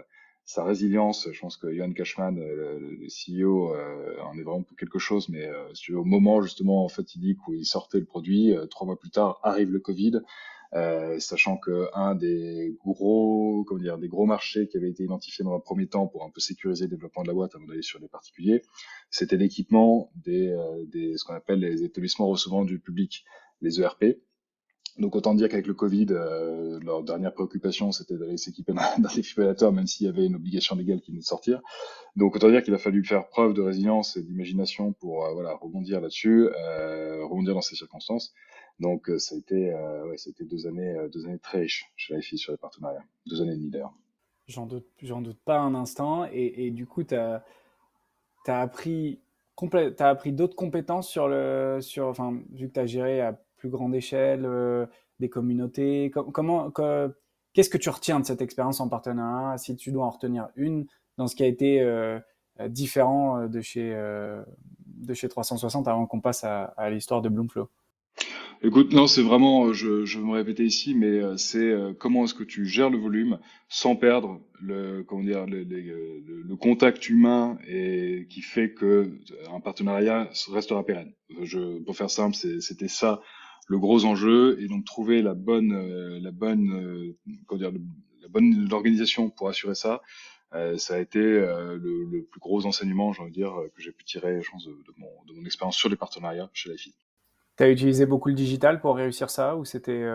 [0.48, 1.28] sa résilience.
[1.30, 5.28] Je pense que Johan Cashman, euh, le, CEO, euh, en est vraiment pour quelque chose.
[5.28, 9.40] Mais euh, au moment justement dit où il sortait le produit, trois mois plus tard
[9.42, 10.22] arrive le Covid.
[10.74, 15.42] Euh, sachant que un des gros, comment dire, des gros marchés qui avait été identifié
[15.44, 17.82] dans un premier temps pour un peu sécuriser le développement de la boîte avant d'aller
[17.82, 18.62] sur les particuliers,
[19.10, 20.54] c'était l'équipement des,
[20.88, 23.24] des, ce qu'on appelle les établissements recevant du public,
[23.62, 24.18] les ERP.
[24.98, 29.72] Donc autant dire qu'avec le Covid, euh, leur dernière préoccupation, c'était d'aller s'équiper d'un défibrillateur,
[29.72, 31.60] même s'il y avait une obligation légale qui venait de sortir.
[32.16, 35.54] Donc autant dire qu'il a fallu faire preuve de résilience et d'imagination pour euh, voilà
[35.54, 38.34] rebondir là-dessus, euh, rebondir dans ces circonstances.
[38.80, 42.14] Donc euh, ça a été, euh, ouais, été deux années, deux années très riches chez
[42.14, 43.94] la sur les partenariats, deux années et demie d'ailleurs.
[44.46, 46.26] J'en doute, j'en doute pas un instant.
[46.32, 47.44] Et, du coup, tu as,
[48.46, 49.20] appris
[49.98, 53.94] appris d'autres compétences sur le, sur, enfin, vu que tu as géré à plus grande
[53.94, 54.86] échelle, euh,
[55.20, 56.70] des communautés Comment,
[57.52, 60.86] qu'est-ce que tu retiens de cette expérience en partenariat Si tu dois en retenir une
[61.18, 62.18] dans ce qui a été euh,
[62.68, 67.68] différent euh, de chez, de chez 360 avant qu'on passe à l'histoire de Bloomflow?
[68.60, 72.42] Écoute, non, c'est vraiment, je, je vais me répéter ici, mais c'est comment est-ce que
[72.42, 73.38] tu gères le volume
[73.68, 79.12] sans perdre le, comment dire, le, le, le, contact humain et qui fait que
[79.52, 81.12] un partenariat restera pérenne.
[81.42, 83.20] Je, pour faire simple, c'était ça
[83.68, 87.72] le gros enjeu et donc trouver la bonne euh, la bonne euh, comment dire
[88.22, 90.00] la bonne organisation pour assurer ça
[90.54, 93.92] euh, ça a été le, le, plus gros enseignement j'ai envie de dire que j'ai
[93.92, 96.76] pu tirer je pense de, mon, de mon expérience sur les partenariats chez la.
[97.58, 100.06] Tu as utilisé beaucoup le digital pour réussir ça ou c'était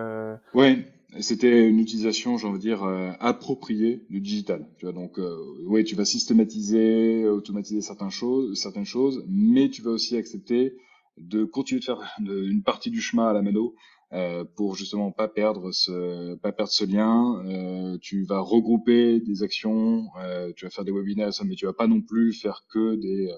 [0.53, 0.85] Oui,
[1.19, 2.83] c'était une utilisation, j'ai envie de dire,
[3.19, 4.65] appropriée du digital.
[4.77, 5.19] Tu vois, donc,
[5.65, 10.77] oui, tu vas systématiser, automatiser certaines choses, certaines choses, mais tu vas aussi accepter
[11.17, 13.75] de continuer de faire une partie du chemin à la mano
[14.13, 17.43] euh, pour justement pas perdre ce pas perdre ce lien.
[17.45, 21.73] Euh, tu vas regrouper des actions, euh, tu vas faire des webinaires, mais tu vas
[21.73, 23.31] pas non plus faire que des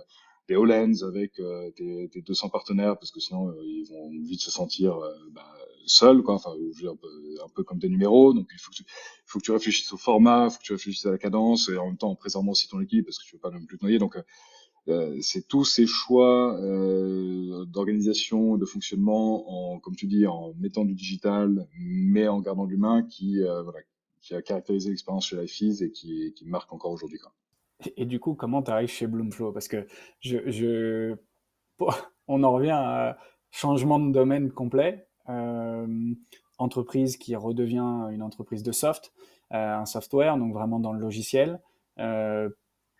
[0.47, 4.41] des Hollands avec euh, tes, tes, 200 partenaires parce que sinon euh, ils vont vite
[4.41, 5.51] se sentir euh, bah,
[5.85, 6.35] seuls quoi.
[6.35, 7.07] Enfin un peu,
[7.43, 8.33] un peu comme des numéros.
[8.33, 8.85] Donc il faut que tu,
[9.25, 11.77] faut que tu réfléchisses au format il faut que tu réfléchisses à la cadence et
[11.77, 13.77] en même temps en préservant aussi ton équipe parce que tu veux pas non plus
[13.77, 13.99] te noyer.
[13.99, 14.17] Donc
[14.87, 20.85] euh, c'est tous ces choix euh, d'organisation, de fonctionnement, en, comme tu dis, en mettant
[20.85, 23.79] du digital, mais en gardant l'humain, qui, euh, voilà,
[24.21, 27.19] qui a caractérisé l'expérience chez LifeEase et qui, qui marque encore aujourd'hui.
[27.97, 29.51] Et, du coup, comment tu arrives chez Bloomflow?
[29.51, 29.85] Parce que
[30.21, 31.15] je, je,
[32.27, 33.17] on en revient à
[33.51, 35.07] changement de domaine complet.
[35.29, 36.13] Euh,
[36.57, 39.11] entreprise qui redevient une entreprise de soft,
[39.53, 41.59] euh, un software, donc vraiment dans le logiciel.
[41.99, 42.49] Euh,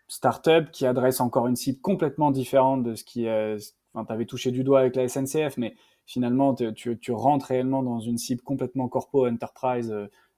[0.08, 3.26] startup qui adresse encore une cible complètement différente de ce qui.
[3.28, 5.74] Enfin, tu avais touché du doigt avec la SNCF, mais
[6.04, 9.92] finalement, tu, tu, rentres réellement dans une cible complètement corpo, enterprise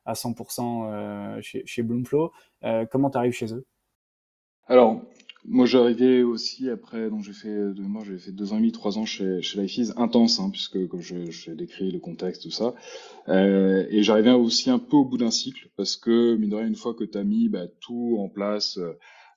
[0.09, 2.33] à 100% euh, chez, chez Bloomflow.
[2.91, 3.67] Comment tu arrives chez eux?
[4.69, 5.03] Alors,
[5.45, 7.57] moi, j'arrivais aussi après, donc j'ai fait,
[8.19, 11.31] fait deux ans et demi, trois ans chez, chez LifeEase, intense, hein, puisque comme je,
[11.31, 12.75] je décrit le contexte, tout ça.
[13.29, 16.67] Euh, et j'arrivais aussi un peu au bout d'un cycle, parce que, mine de rien,
[16.67, 18.79] une fois que tu as mis bah, tout en place,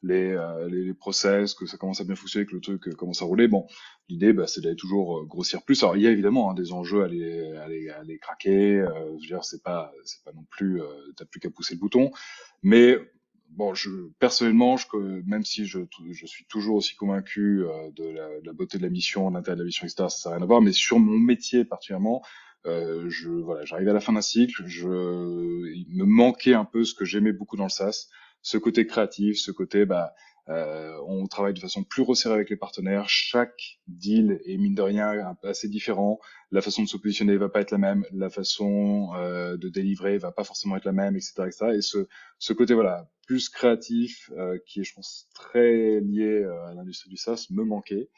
[0.04, 2.92] les, euh, les, les, process, que ça commence à bien fonctionner, que le truc euh,
[2.92, 3.48] commence à rouler.
[3.48, 3.68] Bon,
[4.10, 5.82] l'idée, bah, c'est d'aller toujours euh, grossir plus.
[5.84, 8.80] Alors, il y a évidemment hein, des enjeux à les, à les, à les craquer.
[8.80, 10.82] Euh, je veux dire, c'est pas, c'est pas non plus,
[11.16, 12.12] t'as plus qu'à pousser le bouton.
[12.64, 12.98] Mais
[13.52, 13.90] bon, je,
[14.20, 14.86] personnellement, je,
[15.26, 15.80] même si je,
[16.12, 17.64] je suis toujours aussi convaincu
[17.96, 20.36] de la, de, la, beauté de la mission, l'intérêt de la mission, etc., ça n'a
[20.38, 20.62] rien à voir.
[20.62, 22.22] Mais sur mon métier particulièrement,
[22.68, 24.88] euh, je voilà, j'arrivais à la fin d'un cycle, je,
[25.74, 28.08] il me manquait un peu ce que j'aimais beaucoup dans le SaaS,
[28.44, 30.14] ce côté créatif, ce côté bah
[30.50, 33.08] euh, on travaille de façon plus resserrée avec les partenaires.
[33.08, 36.20] Chaque deal est mine de rien assez différent.
[36.52, 38.06] La façon de se positionner va pas être la même.
[38.12, 41.66] La façon euh, de délivrer va pas forcément être la même, etc., etc.
[41.76, 42.08] Et ce,
[42.40, 47.10] ce côté voilà plus créatif, euh, qui est je pense très lié euh, à l'industrie
[47.10, 48.10] du SaaS, me manquait.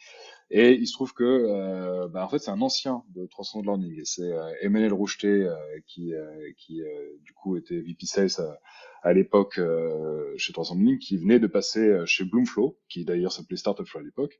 [0.49, 4.01] Et il se trouve que euh, bah, en fait c'est un ancien de 300 Learning.
[4.05, 5.47] C'est Emmanuel Roucheté
[5.85, 6.13] qui,
[7.21, 8.57] du coup était VP Sales
[9.03, 9.59] à l'époque
[10.37, 14.03] chez 300 Link, qui venait de passer chez Bloomflow, qui d'ailleurs s'appelait Startup Flow à
[14.03, 14.39] l'époque,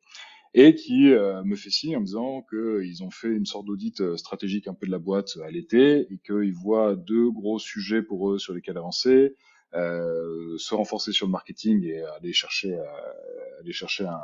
[0.56, 4.68] et qui me fait signe en me disant qu'ils ont fait une sorte d'audit stratégique
[4.68, 8.40] un peu de la boîte à l'été et qu'ils voient deux gros sujets pour eux
[8.40, 9.36] sur lesquels avancer.
[9.76, 14.22] Euh, se renforcer sur le marketing et aller chercher, euh, aller chercher un,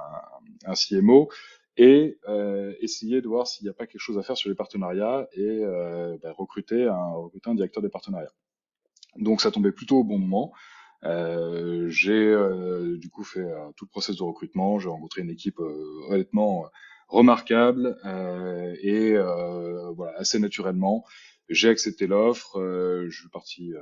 [0.66, 1.30] un CMO
[1.78, 4.56] et euh, essayer de voir s'il n'y a pas quelque chose à faire sur les
[4.56, 8.34] partenariats et euh, bah, recruter, un, recruter un directeur des partenariats.
[9.16, 10.54] Donc ça tombait plutôt au bon moment.
[11.06, 12.36] Euh, j'ai
[12.98, 14.78] du coup fait tout le process de recrutement.
[14.78, 15.60] J'ai rencontré une équipe
[16.10, 16.66] honnêtement
[17.08, 17.98] remarquable
[18.84, 19.14] et
[19.96, 21.06] voilà assez naturellement.
[21.48, 22.60] J'ai accepté l'offre.
[23.10, 23.74] je suis parti,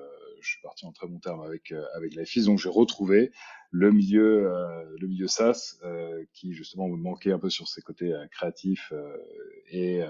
[0.47, 2.45] je suis parti en très bon terme avec avec la FIS.
[2.45, 3.31] Donc j'ai retrouvé
[3.71, 4.49] le milieu
[4.99, 5.77] le milieu SaaS
[6.33, 8.93] qui justement me manquait un peu sur ses côtés créatifs
[9.69, 10.01] et,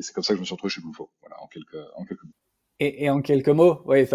[0.00, 1.10] c'est comme ça que je me suis retrouvé chez Bluefo.
[1.20, 2.34] Voilà en quelques en quelques mots.
[2.82, 4.06] Et, en quelques mots, oui,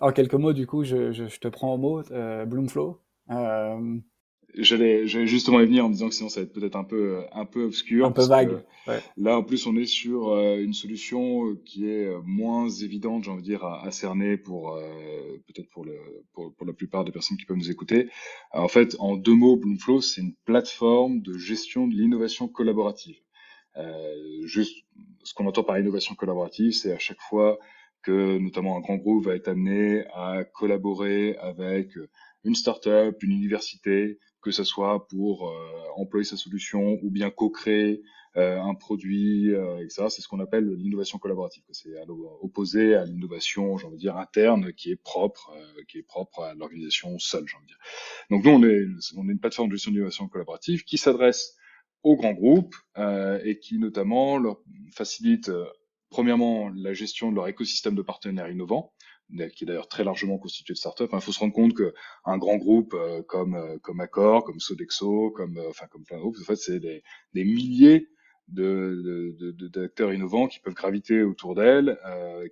[0.00, 3.00] en quelques mots, du coup, je, je, te prends au mot, euh, Bloomflow.
[3.30, 3.98] Euh...
[4.54, 7.44] J'allais, justement y venir en disant que sinon ça va être peut-être un peu, un
[7.44, 8.06] peu obscur.
[8.06, 8.64] Un peu vague.
[8.86, 9.00] Ouais.
[9.18, 13.30] Là, en plus, on est sur euh, une solution qui est euh, moins évidente, j'ai
[13.30, 15.98] envie de dire, à, à cerner pour euh, peut-être pour, le,
[16.32, 18.08] pour, pour la plupart des personnes qui peuvent nous écouter.
[18.52, 23.18] en fait, en deux mots, Bloomflow, c'est une plateforme de gestion de l'innovation collaborative.
[24.44, 24.84] juste,
[25.24, 27.58] ce qu'on entend par innovation collaborative, c'est à chaque fois
[28.02, 31.90] que notamment un grand groupe va être amené à collaborer avec
[32.48, 35.54] une start-up, une université, que ce soit pour euh,
[35.96, 38.02] employer sa solution ou bien co-créer
[38.36, 40.06] euh, un produit, euh, etc.
[40.08, 41.62] C'est ce qu'on appelle l'innovation collaborative.
[41.72, 41.90] C'est
[42.40, 45.52] opposé à l'innovation, j'ai envie de dire, interne, qui est propre,
[45.88, 47.78] qui est propre à l'organisation seule, j'ai envie de dire.
[48.30, 51.54] Donc nous, on est, une plateforme de gestion d'innovation collaborative qui s'adresse
[52.02, 54.60] aux grands groupes et qui notamment leur
[54.92, 55.50] facilite
[56.10, 58.92] premièrement, la gestion de leur écosystème de partenaires innovants,
[59.54, 61.08] qui est d'ailleurs très largement constitué de startups.
[61.12, 65.30] Il faut se rendre compte qu'un grand groupe euh, comme euh, comme Accor, comme Sodexo,
[65.30, 67.02] comme euh, enfin comme plein groupes, en fait, c'est des,
[67.34, 68.08] milliers
[68.48, 71.98] d'acteurs innovants qui peuvent graviter autour d'elles,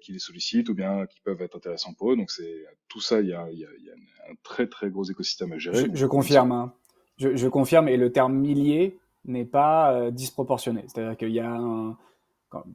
[0.02, 2.16] qui les sollicitent ou bien qui peuvent être intéressants pour eux.
[2.16, 5.86] Donc c'est tout ça, il y a, un très très gros écosystème à gérer.
[5.94, 6.52] Je, confirme.
[6.52, 6.74] Hein.
[7.16, 10.84] Je, confirme et le terme millier n'est pas disproportionné.
[10.86, 11.96] C'est-à-dire qu'il y a un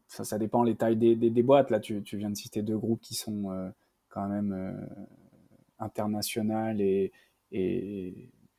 [0.08, 1.70] ça, dépend les tailles des, boîtes.
[1.70, 3.72] Là, tu, viens de citer deux groupes qui sont
[4.12, 5.04] quand même euh,
[5.80, 7.12] internationaux et,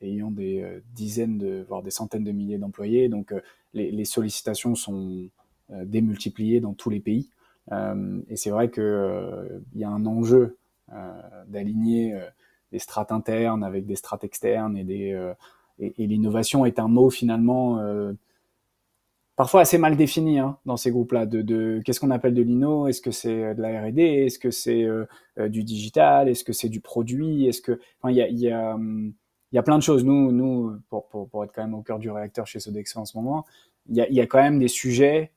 [0.01, 3.09] ayant des euh, dizaines, de, voire des centaines de milliers d'employés.
[3.09, 3.41] Donc, euh,
[3.73, 5.29] les, sollicitations sont
[5.71, 7.31] démultipliées dans tous les pays.
[8.29, 8.83] et c'est vrai qu'il
[9.73, 10.59] il y a un enjeu
[11.49, 12.21] d'aligner
[12.71, 15.33] des strates internes avec des strates externes et des
[15.79, 17.79] et l'innovation est un mot finalement
[19.37, 21.27] parfois assez mal défini hein, dans ces groupes-là.
[21.27, 24.39] De, de qu'est-ce qu'on appelle de l'INO Est-ce que c'est euh, de la R&D Est-ce
[24.39, 25.07] que c'est euh,
[25.39, 26.29] euh, du digital?
[26.29, 27.47] Est-ce que c'est du produit?
[27.47, 29.13] Est-ce que, enfin, il y a, y, a, hum,
[29.53, 30.05] y a plein de choses.
[30.05, 33.05] Nous, nous, pour, pour, pour, être quand même au cœur du réacteur chez Sodexo en
[33.05, 33.45] ce moment,
[33.89, 35.33] il y a, y a quand même des sujets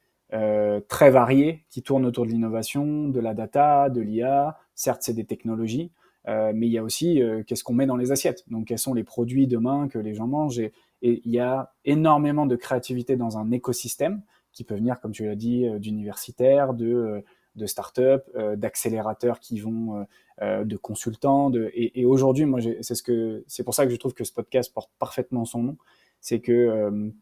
[0.90, 4.58] très variés qui tournent autour de l'innovation, de la data, de l'IA.
[4.74, 5.92] Certes, c'est des technologies.
[6.28, 8.44] Mais il y a aussi qu'est-ce qu'on met dans les assiettes?
[8.50, 10.60] Donc, quels sont les produits demain que les gens mangent?
[11.06, 15.24] Et il y a énormément de créativité dans un écosystème qui peut venir, comme tu
[15.24, 17.22] l'as dit, euh, d'universitaires, de, euh,
[17.56, 20.06] de start-up, euh, d'accélérateurs qui vont,
[20.42, 21.52] de consultants.
[21.52, 24.92] De, et, aujourd'hui, moi, c'est ce pour ça que je trouve que ce podcast porte
[24.98, 25.78] parfaitement son nom.
[26.20, 27.14] C'est que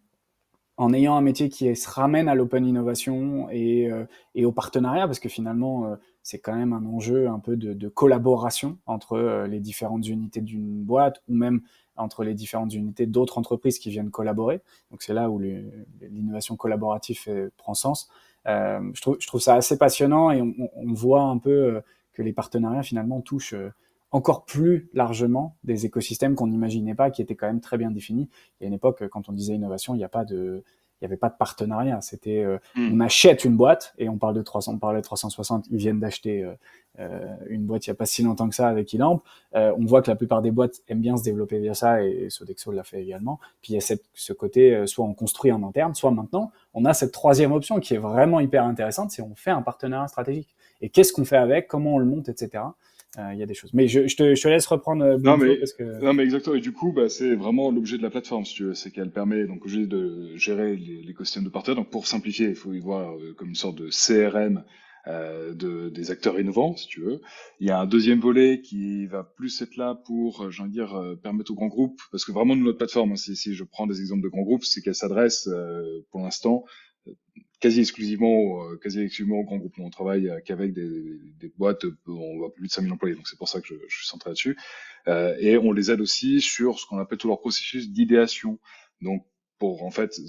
[0.77, 3.91] en ayant un métier qui se ramène à l'open innovation et,
[4.34, 7.89] et au partenariat, parce que finalement, c'est quand même un enjeu un peu de, de
[7.89, 11.61] collaboration entre les différentes unités d'une boîte ou même
[11.95, 14.61] entre les différentes unités d'autres entreprises qui viennent collaborer.
[14.89, 18.09] Donc c'est là où l'innovation collaborative prend sens.
[18.47, 21.82] Euh, je, trouve, je trouve ça assez passionnant et on, on voit un peu euh,
[22.13, 23.71] que les partenariats finalement touchent euh,
[24.11, 28.30] encore plus largement des écosystèmes qu'on n'imaginait pas, qui étaient quand même très bien définis.
[28.59, 30.63] Il y a une époque, quand on disait innovation, il n'y a pas de,
[31.03, 31.99] il n'y avait pas de partenariat.
[31.99, 32.93] C'était, euh, mm.
[32.93, 35.65] on achète une boîte et on parle de 300, on parlait de 360.
[35.69, 36.53] Ils viennent d'acheter euh,
[36.99, 39.21] euh, une boîte il n'y a pas si longtemps que ça avec Elamp.
[39.55, 42.29] Euh, on voit que la plupart des boîtes aiment bien se développer via ça et,
[42.29, 43.39] Sodexo l'a fait également.
[43.61, 46.85] Puis il y a cette, ce côté, soit on construit en interne, soit maintenant, on
[46.85, 50.55] a cette troisième option qui est vraiment hyper intéressante, c'est on fait un partenariat stratégique.
[50.81, 52.63] Et qu'est-ce qu'on fait avec, comment on le monte, etc.
[53.20, 53.72] Euh, il y a des choses.
[53.74, 55.05] Mais je, je, te, je te, laisse reprendre.
[55.05, 55.84] Euh, non mais, parce que...
[56.03, 56.55] non mais exactement.
[56.55, 59.11] Et du coup, bah, c'est vraiment l'objet de la plateforme, si tu veux, c'est qu'elle
[59.11, 61.76] permet donc de gérer l'écosystème de partenaires.
[61.76, 64.64] Donc pour simplifier, il faut y voir euh, comme une sorte de CRM
[65.05, 67.22] euh, de, des acteurs innovants, si tu veux.
[67.59, 70.76] Il y a un deuxième volet qui va plus être là pour, j'ai envie de
[70.76, 73.86] dire, permettre aux grands groupes, parce que vraiment notre plateforme, hein, si, si je prends
[73.86, 75.47] des exemples de grands groupes, c'est qu'elle s'adresse
[76.09, 76.64] pour l'instant
[77.64, 79.74] quasi exclusivement, euh, quasi exclusivement au grand groupe.
[79.80, 83.47] On travaille qu'avec des, des, boîtes, on va plus de 5000 employés, donc c'est pour
[83.47, 84.57] ça que je, je suis centré là-dessus.
[85.07, 88.59] Euh, et on les aide aussi sur ce qu'on appelle tout leur processus d'idéation.
[88.99, 89.26] Donc
[89.59, 90.20] pour en fait,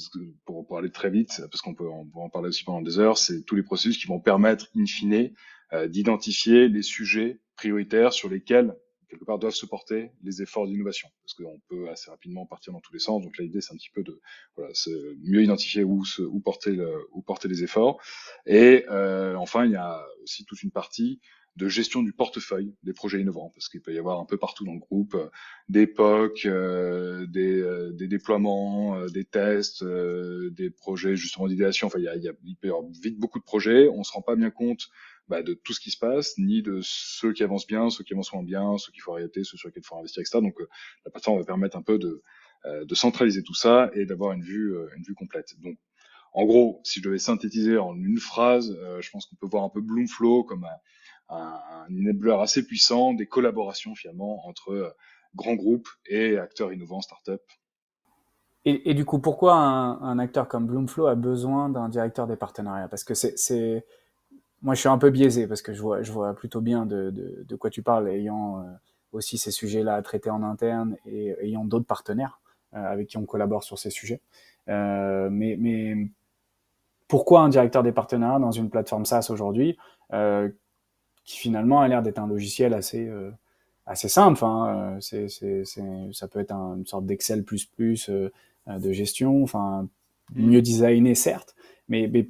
[0.45, 3.19] pour, pour aller très vite, parce qu'on peut, peut en parler aussi pendant des heures,
[3.19, 5.33] c'est tous les processus qui vont permettre, in fine,
[5.73, 8.77] euh, d'identifier les sujets prioritaires sur lesquels
[9.09, 12.93] quelque part, doivent supporter les efforts d'innovation, parce qu'on peut assez rapidement partir dans tous
[12.93, 13.23] les sens.
[13.23, 14.21] Donc l'idée, c'est un petit peu de
[14.57, 14.73] voilà,
[15.23, 18.01] mieux identifier où, se, où, porter le, où porter les efforts.
[18.47, 21.21] Et euh, enfin, il y a aussi toute une partie
[21.57, 24.65] de gestion du portefeuille des projets innovants, parce qu'il peut y avoir un peu partout
[24.65, 25.29] dans le groupe euh,
[25.69, 31.87] des POC, euh, des, euh, des, déploiements, euh, des tests, des projets justement d'idéation.
[31.87, 33.89] Enfin, il, y a, il, y a, il peut y avoir vite beaucoup de projets.
[33.89, 34.89] On se rend pas bien compte
[35.29, 38.13] bah, de tout ce qui se passe, ni de ceux qui avancent bien, ceux qui
[38.13, 40.41] avancent moins bien, ceux qu'il faut arrêter, ceux sur lesquels il faut investir, etc.
[40.43, 40.69] Donc euh,
[41.07, 42.23] la plateforme va permettre un peu de,
[42.67, 45.55] euh, de centraliser tout ça et d'avoir une vue, euh, une vue complète.
[45.63, 45.79] Donc
[46.35, 49.69] en gros, si je devais synthétiser en une phrase, je pense qu'on peut voir un
[49.69, 50.65] peu Bloomflow comme
[51.29, 54.97] un, un, enabler assez puissant des collaborations finalement entre
[55.37, 57.39] grands groupes et acteurs innovants, startups.
[58.65, 62.35] Et, et du coup, pourquoi un, un, acteur comme Bloomflow a besoin d'un directeur des
[62.35, 62.89] partenariats?
[62.89, 63.85] Parce que c'est
[64.65, 67.11] moi, je suis un peu biaisé parce que je vois, je vois plutôt bien de,
[67.11, 68.63] de, de quoi tu parles, ayant euh,
[69.13, 72.41] aussi ces sujets-là à traiter en interne et ayant d'autres partenaires
[72.75, 74.23] euh, avec qui on collabore sur ces sujets.
[74.71, 76.09] Euh, mais, mais
[77.09, 79.77] pourquoi un directeur des partenariats dans une plateforme SaaS aujourd'hui
[81.25, 83.11] qui finalement a l'air d'être un logiciel assez
[83.87, 84.43] assez simple.
[84.45, 89.43] Hein, c'est, c'est, c'est, ça peut être un, une sorte d'Excel plus plus de gestion,
[89.43, 89.89] enfin
[90.35, 91.55] mieux designé certes,
[91.89, 92.29] mais, mais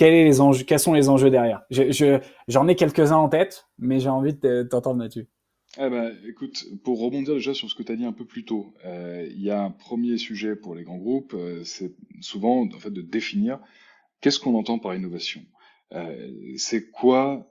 [0.00, 4.32] quels, sont les enjeux derrière J'en je, j'en ai quelques-uns en tête, mais j'ai envie
[4.32, 5.28] de t'entendre là-dessus.
[5.78, 8.44] Eh ben, écoute, pour rebondir déjà sur ce que tu as dit un peu plus
[8.44, 12.66] tôt, euh, il y a un premier sujet pour les grands groupes, euh, c'est souvent
[12.66, 13.60] en fait de définir
[14.20, 15.42] qu'est-ce qu'on entend par innovation.
[15.92, 17.48] Euh, c'est quoi,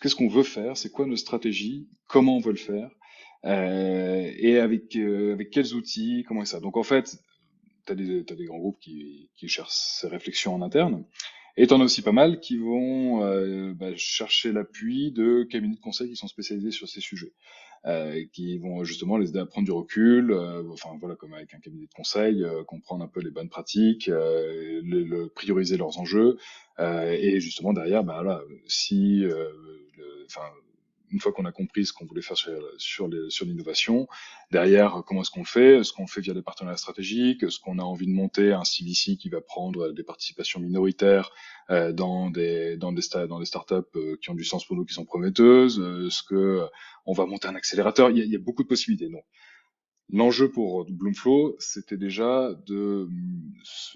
[0.00, 2.90] qu'est-ce qu'on veut faire, c'est quoi nos stratégies, comment on veut le faire,
[3.44, 6.60] et avec quels outils, comment ça.
[6.60, 7.16] Donc en fait,
[7.86, 11.04] tu as des, grands groupes qui cherchent ces réflexions en interne.
[11.56, 15.80] Et t'en as aussi pas mal qui vont euh, bah, chercher l'appui de cabinets de
[15.80, 17.32] conseil qui sont spécialisés sur ces sujets,
[17.86, 21.52] euh, qui vont justement les aider à prendre du recul, euh, enfin voilà, comme avec
[21.54, 25.76] un cabinet de conseil, euh, comprendre un peu les bonnes pratiques, euh, le, le, prioriser
[25.76, 26.38] leurs enjeux,
[26.78, 29.24] euh, et justement derrière, bah voilà, si,
[30.26, 30.46] enfin
[31.10, 34.06] une fois qu'on a compris ce qu'on voulait faire sur, sur, l'innovation,
[34.50, 35.78] derrière, comment est-ce qu'on fait?
[35.78, 37.42] Est-ce qu'on fait via des partenariats stratégiques?
[37.42, 41.30] Est-ce qu'on a envie de monter un CVC qui va prendre des participations minoritaires
[41.70, 44.84] euh, dans des dans des, dans des startups euh, qui ont du sens pour nous,
[44.84, 45.78] qui sont prometteuses?
[46.06, 46.66] Est-ce que euh,
[47.06, 48.10] on va monter un accélérateur?
[48.10, 49.08] Il y, a, il y a beaucoup de possibilités.
[49.08, 49.24] Donc,
[50.12, 53.08] L'enjeu pour Bloomflow, c'était déjà de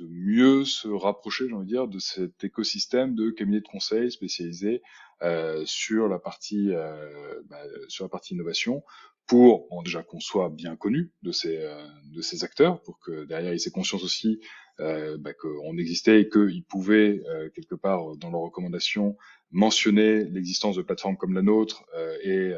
[0.01, 4.83] mieux se rapprocher, j'ai envie de dire, de cet écosystème de cabinets de conseil spécialisés
[5.23, 8.85] euh, sur la partie euh, bah, sur la partie innovation,
[9.27, 13.53] pour déjà qu'on soit bien connu de ces euh, de ces acteurs, pour que derrière
[13.53, 14.41] ils aient conscience aussi
[14.81, 19.17] euh, bah, qu'on existait et qu'ils pouvaient euh, quelque part dans leurs recommandations
[19.51, 22.53] mentionner l'existence de plateformes comme la nôtre euh, et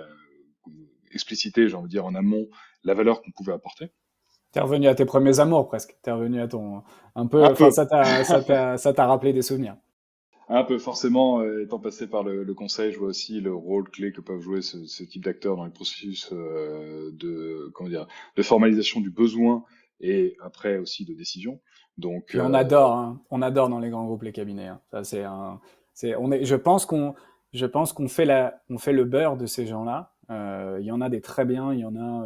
[1.11, 2.49] expliciter, j'ai envie de dire, en amont
[2.87, 3.91] la valeur qu'on pouvait apporter.
[4.53, 5.97] T'es revenu à tes premiers amours presque.
[6.03, 6.83] T'es revenu à ton
[7.15, 7.43] un peu.
[7.71, 8.25] ça t'a
[8.79, 9.77] ça t'a rappelé des souvenirs.
[10.49, 13.91] Un peu forcément, euh, étant passé par le, le, conseil, je vois aussi le rôle
[13.91, 18.07] clé que peuvent jouer ce, ce type d'acteurs dans le processus euh, de comment dire
[18.37, 19.65] de formalisation du besoin
[20.01, 21.61] et après aussi de décision.
[21.99, 23.21] Donc et on euh, adore, hein.
[23.31, 24.69] on adore dans les grands groupes les cabinets.
[24.69, 24.81] Hein.
[24.93, 25.61] Ça c'est un,
[25.95, 27.15] c'est on est, je pense qu'on
[27.53, 30.15] je pense qu'on fait la, on fait le beurre de ces gens-là.
[30.31, 32.25] Euh, il y en a des très bien, il y en a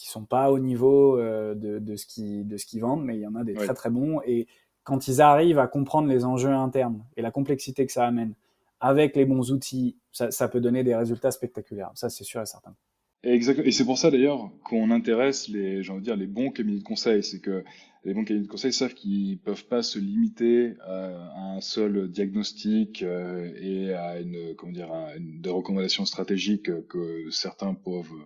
[0.00, 3.16] qui sont pas au niveau euh, de, de, ce qui de ce qu'ils vendent, mais
[3.16, 3.58] il y en a des oui.
[3.58, 4.22] très très bons.
[4.24, 4.46] Et
[4.82, 8.32] quand ils arrivent à comprendre les enjeux internes et la complexité que ça amène,
[8.80, 11.90] avec les bons outils, ça, ça peut donner des résultats spectaculaires.
[11.94, 12.74] Ça, c'est sûr et certain.
[13.22, 13.66] Exactement.
[13.66, 16.78] Et c'est pour ça d'ailleurs qu'on intéresse les, j'ai envie de dire, les bons cabinets
[16.78, 17.22] de conseil.
[17.22, 17.62] C'est que
[18.04, 23.02] les bons cabinets de conseil savent qu'ils peuvent pas se limiter à un seul diagnostic
[23.02, 28.24] euh, et à une, comment dire, à une, des recommandations stratégiques que certains peuvent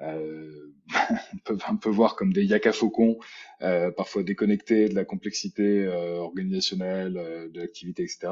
[0.00, 0.72] euh,
[1.44, 3.18] peuvent un peu voir comme des yaka faucons,
[3.62, 8.28] euh, parfois déconnectés de la complexité euh, organisationnelle, euh, de l'activité, etc.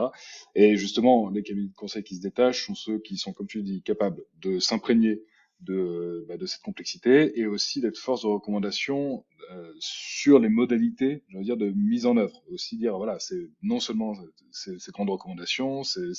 [0.55, 3.63] Et justement, les cabinets de conseil qui se détachent sont ceux qui sont, comme tu
[3.63, 5.23] dis, capables de s'imprégner
[5.61, 11.25] de, bah, de cette complexité et aussi d'être force de recommandation euh, sur les modalités,
[11.29, 12.43] je veux dire, de mise en œuvre.
[12.51, 14.13] Aussi dire, voilà, c'est non seulement
[14.51, 16.13] ces, grandes recommandations, ces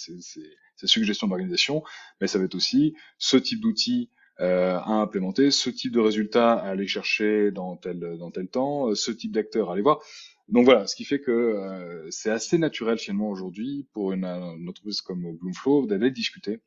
[0.83, 1.83] suggestions d'organisation,
[2.19, 4.09] mais ça va être aussi ce type d'outils
[4.39, 8.93] euh, à implémenter, ce type de résultat à aller chercher dans tel, dans tel temps,
[8.95, 9.99] ce type d'acteur à aller voir.
[10.47, 14.69] Donc voilà, ce qui fait que euh, c'est assez naturel finalement aujourd'hui pour une, une
[14.69, 16.61] entreprise comme Bloomflow d'aller discuter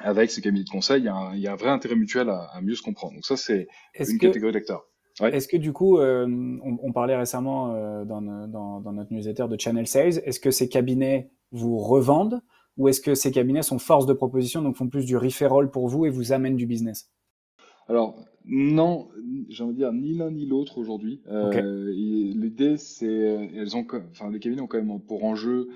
[0.00, 1.96] avec ces cabinets de conseil, il y a un, il y a un vrai intérêt
[1.96, 3.14] mutuel à, à, mieux se comprendre.
[3.14, 3.66] Donc ça, c'est
[3.98, 4.86] une que, catégorie d'acteurs.
[5.20, 5.34] Ouais.
[5.34, 6.26] Est-ce que du coup, euh,
[6.62, 10.52] on, on, parlait récemment euh, dans, dans, dans, notre newsletter de Channel Sales, est-ce que
[10.52, 12.40] ces cabinets vous revendent
[12.78, 15.88] ou est-ce que ces cabinets sont force de proposition, donc font plus du referral pour
[15.88, 17.10] vous et vous amènent du business?
[17.88, 19.08] Alors, non,
[19.48, 21.20] j'ai envie de dire ni l'un ni l'autre aujourd'hui.
[21.28, 25.68] Euh, L'idée, c'est, elles ont, enfin, les cabinets ont quand même pour enjeu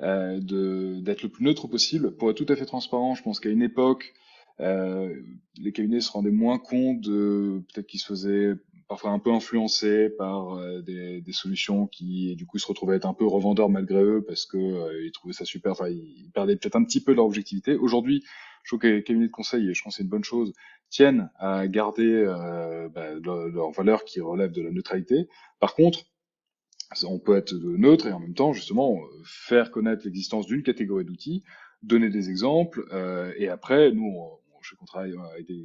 [0.00, 2.10] euh, d'être le plus neutre possible.
[2.12, 4.14] Pour être tout à fait transparent, je pense qu'à une époque,
[4.60, 5.14] euh,
[5.58, 8.54] les cabinets se rendaient moins compte de peut-être qu'ils se faisaient
[8.88, 13.14] parfois un peu influencés par euh, des, solutions qui du coup se retrouvaient être un
[13.14, 15.72] peu revendeurs malgré eux parce que euh, ils trouvaient ça super.
[15.72, 17.76] Enfin, ils perdaient peut-être un petit peu leur objectivité.
[17.76, 18.24] Aujourd'hui,
[18.64, 20.52] je trouve que les cabinets de conseil, et je pense que c'est une bonne chose,
[20.90, 25.28] tiennent à garder euh, bah, leurs valeurs qui relèvent de la neutralité.
[25.60, 26.04] Par contre,
[27.04, 31.44] on peut être neutre et en même temps justement faire connaître l'existence d'une catégorie d'outils,
[31.82, 35.64] donner des exemples euh, et après nous on, je travaille avec des,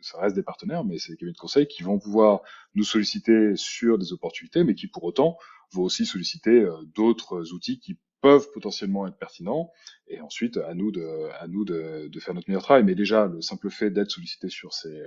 [0.00, 2.40] ça reste des partenaires, mais c'est des cabinets de conseil qui vont pouvoir
[2.74, 5.38] nous solliciter sur des opportunités, mais qui pour autant
[5.72, 9.70] vont aussi solliciter euh, d'autres outils qui peuvent potentiellement être pertinents.
[10.08, 12.84] Et ensuite, à nous de, à nous de faire notre meilleur travail.
[12.84, 15.06] Mais déjà, le simple fait d'être sollicité sur ces,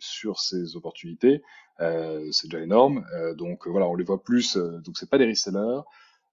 [0.00, 1.42] sur ces opportunités,
[1.80, 3.06] euh, c'est déjà énorme.
[3.14, 4.56] Euh, donc voilà, on les voit plus.
[4.56, 5.80] Euh, donc c'est pas des resellers.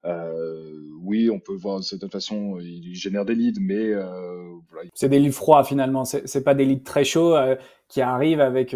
[0.06, 4.90] Euh, oui, on peut voir de cette façon, ils génèrent des leads, mais euh, voilà.
[4.94, 6.06] c'est des leads froids finalement.
[6.06, 7.56] C'est pas des leads très chauds euh,
[7.88, 8.76] qui arrivent avec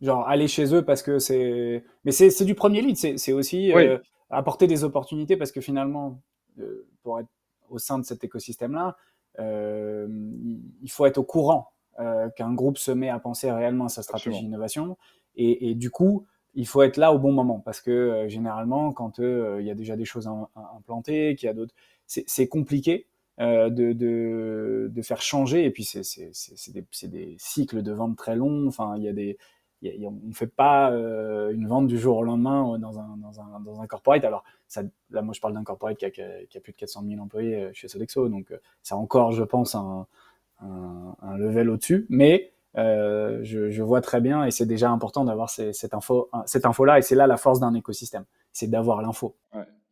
[0.00, 1.84] genre aller chez eux parce que c'est.
[2.04, 2.96] Mais c'est du premier lead.
[2.96, 3.88] C'est aussi oui.
[4.28, 6.20] apporter des opportunités parce que finalement,
[7.02, 7.28] pour être
[7.68, 8.96] au sein de cet écosystème-là,
[9.38, 11.72] il faut être au courant
[12.36, 14.96] qu'un groupe se met à penser réellement à sa stratégie d'innovation
[15.36, 18.92] et, et, du coup il faut être là au bon moment parce que euh, généralement,
[18.92, 20.28] quand euh, il y a déjà des choses
[20.76, 21.74] implantées, qu'il y a d'autres,
[22.06, 23.06] c'est compliqué
[23.40, 25.64] euh, de, faire changer.
[25.64, 28.66] Et puis c'est des, cycles de vente très longs.
[28.66, 29.38] Enfin, il y a des,
[29.82, 33.40] y a, on ne fait pas une vente du jour au lendemain dans un, dans
[33.40, 34.24] un, dans un corporate.
[34.24, 37.70] Alors ça, là, moi, je parle d'un corporate qui a, plus de 400 000 employés
[37.72, 40.06] chez Sodexo, donc c'est encore, je pense, un,
[40.60, 42.06] un, un level au-dessus.
[42.08, 46.84] Mais euh, je, vois très bien et c'est déjà important d'avoir cette info, cette info
[46.84, 49.36] là et c'est là la force d'un écosystème, c'est d'avoir l'info.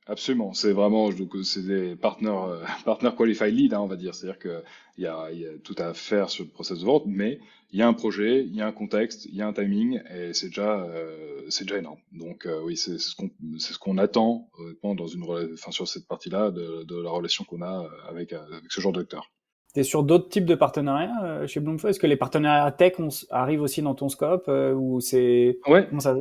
[0.09, 4.39] Absolument, c'est vraiment donc c'est des partenaires euh, qualified lead, hein, on va dire, c'est-à-dire
[4.39, 4.63] que
[4.97, 5.29] il y a,
[5.63, 7.41] tout à faire sur le process de vente, mais
[7.73, 10.01] il y a un projet, il y a un contexte, il y a un timing
[10.11, 11.99] et c'est déjà euh, c'est déjà énorme.
[12.13, 14.49] Donc euh, oui, c'est ce qu'on c'est ce attend
[14.83, 18.81] dans une enfin sur cette partie-là de, de la relation qu'on a avec avec ce
[18.81, 19.31] genre d'acteur.
[19.75, 22.95] Tu es sur d'autres types de partenariats euh, chez Bloomfo Est-ce que les partenariats tech
[23.31, 25.89] arrivent aussi dans ton scope euh, ou c'est Ouais.
[26.01, 26.17] Ça...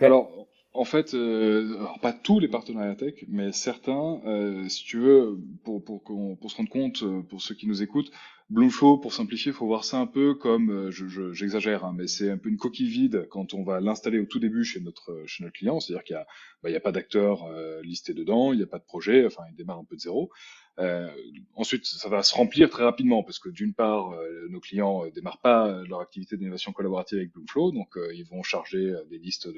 [0.00, 5.38] Alors, en fait, euh, pas tous les partenariats tech, mais certains, euh, si tu veux,
[5.64, 8.10] pour, pour, pour se rendre compte, pour ceux qui nous écoutent,
[8.50, 12.06] Bloomflow, pour simplifier, il faut voir ça un peu comme, j'exagère, je, je, hein, mais
[12.06, 15.22] c'est un peu une coquille vide quand on va l'installer au tout début chez notre,
[15.26, 16.26] chez notre client, c'est-à-dire qu'il n'y a,
[16.62, 19.26] bah, il y a pas d'acteurs euh, listés dedans, il n'y a pas de projet,
[19.26, 20.30] enfin, il démarre un peu de zéro.
[20.78, 21.08] Euh,
[21.54, 25.10] ensuite, ça va se remplir très rapidement parce que d'une part, euh, nos clients euh,
[25.10, 29.48] démarrent pas leur activité d'innovation collaborative avec Bloomflow, donc ils vont charger des listes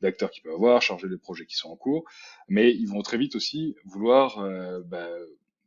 [0.00, 2.04] d'acteurs qu'ils peuvent avoir, charger les projets qui sont en cours,
[2.48, 4.44] mais ils vont très vite aussi vouloir
[4.86, 5.08] bah,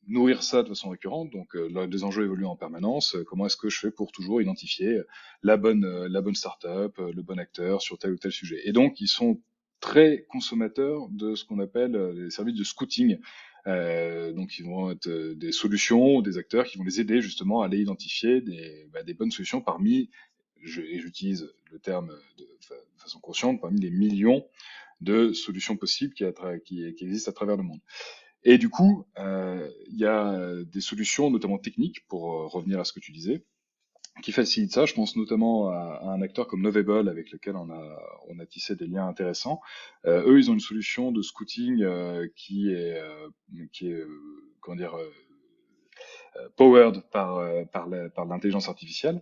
[0.08, 1.30] nourrir ça de façon récurrente.
[1.32, 3.16] Donc, euh, les enjeux évoluent en permanence.
[3.28, 5.02] comment est-ce que je fais pour toujours identifier
[5.44, 8.62] la bonne, la bonne startup, le bon acteur sur tel ou tel sujet?
[8.66, 9.40] Et donc, ils sont
[9.80, 13.20] très consommateurs de ce qu'on appelle les services de scouting.
[13.68, 17.62] Euh, donc, ils vont être euh, des solutions des acteurs qui vont les aider justement
[17.62, 20.10] à aller identifier des, bah, bonnes solutions parmi,
[20.64, 22.48] et j'utilise le terme de,
[22.98, 24.46] façon consciente, parmi les millions
[25.00, 27.80] de solutions possibles qui, existent à travers le monde.
[28.44, 32.94] Et du coup, euh, il y a des solutions, notamment techniques, pour revenir à ce
[32.94, 33.44] que tu disais,
[34.22, 34.86] qui facilite ça.
[34.86, 38.00] Je pense notamment à, un acteur comme Novable avec lequel on a,
[38.30, 39.62] on a tissé des liens intéressants.
[40.06, 43.30] Euh, eux, ils ont une solution de scouting euh, qui est, euh,
[43.72, 44.08] qui est, euh,
[44.60, 45.10] comment dire, euh,
[46.56, 49.22] powered par euh, par l'intelligence artificielle.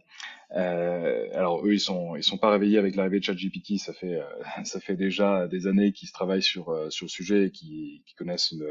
[0.55, 4.19] Euh, alors eux ils sont ils sont pas réveillés avec l'arrivée de ChatGPT, ça fait
[4.63, 8.51] ça fait déjà des années qu'ils travaillent sur sur le sujet et qui, qui connaissent
[8.51, 8.67] une,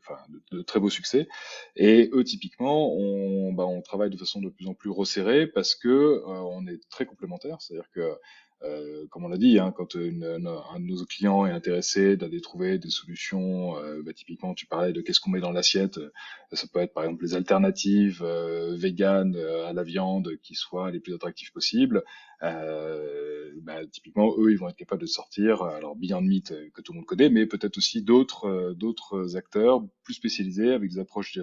[0.00, 1.28] enfin, de, de, très beaux succès.
[1.76, 5.74] Et eux typiquement on bah, on travaille de façon de plus en plus resserrée parce
[5.74, 8.16] que on est très complémentaires, c'est-à-dire que
[8.64, 12.40] euh, comme on l'a dit, hein, quand une, un de nos clients est intéressé d'aller
[12.40, 16.10] trouver des solutions, euh, bah, typiquement tu parlais de qu'est-ce qu'on met dans l'assiette, euh,
[16.52, 20.90] ça peut être par exemple les alternatives euh, véganes euh, à la viande qui soient
[20.90, 22.02] les plus attractives possibles.
[22.40, 26.96] Bah, typiquement, eux, ils vont être capables de sortir, alors Beyond Meat que tout le
[26.96, 31.38] monde connaît, mais peut-être aussi d'autres d'autres acteurs plus spécialisés avec des approches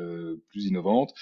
[0.49, 1.13] plus innovantes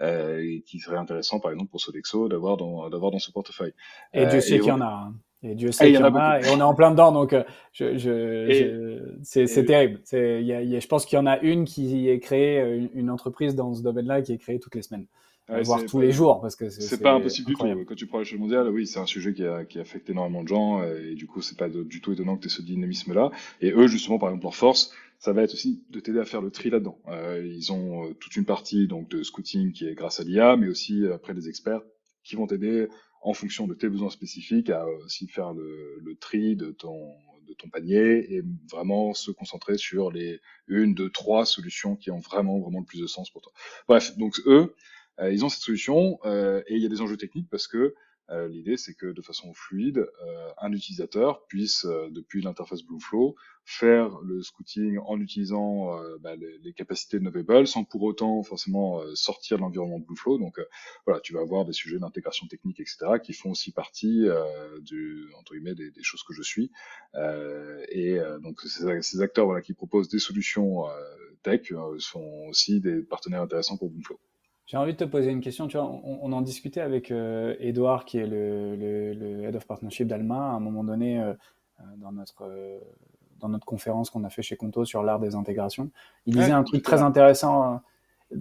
[0.00, 3.74] et qui seraient intéressants par exemple pour Sodexo d'avoir dans d'avoir dans ce portefeuille.
[4.14, 4.86] Et Dieu sait qu'il y en a.
[4.86, 5.14] Hein.
[5.42, 7.44] Et Dieu sait qu'il y, en a, et on est en plein dedans, donc euh,
[7.72, 10.00] je, je, c'est terrible.
[10.12, 13.54] Y y a, je pense qu'il y en a une qui est créée, une, entreprise
[13.54, 15.06] dans ce domaine-là qui est créée toutes les semaines.
[15.62, 18.40] voire tous les jours parce que c'est pas impossible du tout quand tu prends l'échelle
[18.40, 21.40] mondiale oui c'est un sujet qui, a, qui affecte énormément de gens et du coup
[21.40, 23.30] c'est pas du tout étonnant que tu aies ce dynamisme là
[23.60, 26.42] et eux justement par exemple leur force ça va être aussi de t'aider à faire
[26.42, 26.98] le tri là-dedans.
[27.08, 30.56] Euh, ils ont euh, toute une partie donc de scouting qui est grâce à l'IA,
[30.56, 31.80] mais aussi euh, après des experts
[32.22, 32.88] qui vont t'aider
[33.26, 37.12] en fonction de tes besoins spécifiques à aussi faire le, le, tri de ton
[37.48, 42.20] de ton panier et vraiment se concentrer sur les une, deux, trois solutions qui ont
[42.20, 43.52] vraiment vraiment le plus de sens pour toi.
[43.88, 44.74] Bref, donc eux,
[45.22, 47.94] ils ont cette solution et il y a des enjeux techniques parce que
[48.30, 53.36] euh, l'idée, c'est que de façon fluide, euh, un utilisateur puisse, euh, depuis l'interface Bloomflow,
[53.64, 59.56] faire le scouting en utilisant bah, les, capacités de Novable sans pour autant forcément sortir
[59.56, 60.38] de l'environnement de Bloomflow.
[60.38, 60.60] Donc
[61.04, 64.28] voilà, tu vas avoir des sujets d'intégration technique, etc., qui font aussi partie
[64.82, 66.70] du, entre guillemets, des, des, choses que je suis.
[67.90, 70.84] et donc ces, ces, acteurs voilà, qui proposent des solutions
[71.42, 74.20] tech sont aussi des partenaires intéressants pour Bloomflow.
[74.66, 75.68] J'ai envie de te poser une question.
[75.68, 78.74] Tu vois, on, en discutait avec euh, Edouard, qui est le,
[79.14, 81.32] le, Head of Partnership d'Alma, à un moment donné, euh,
[81.80, 82.50] euh, dans, notre,
[83.38, 85.90] dans notre conférence qu'on a fait chez Conto sur l'art des intégrations.
[86.26, 87.80] Il disait un truc très intéressant.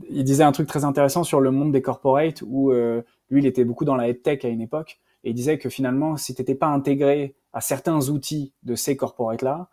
[0.09, 3.63] Il disait un truc très intéressant sur le monde des corporates, où lui, il était
[3.63, 6.41] beaucoup dans la head tech à une époque, et il disait que finalement, si tu
[6.41, 9.69] n'étais pas intégré à certains outils de ces corporates-là,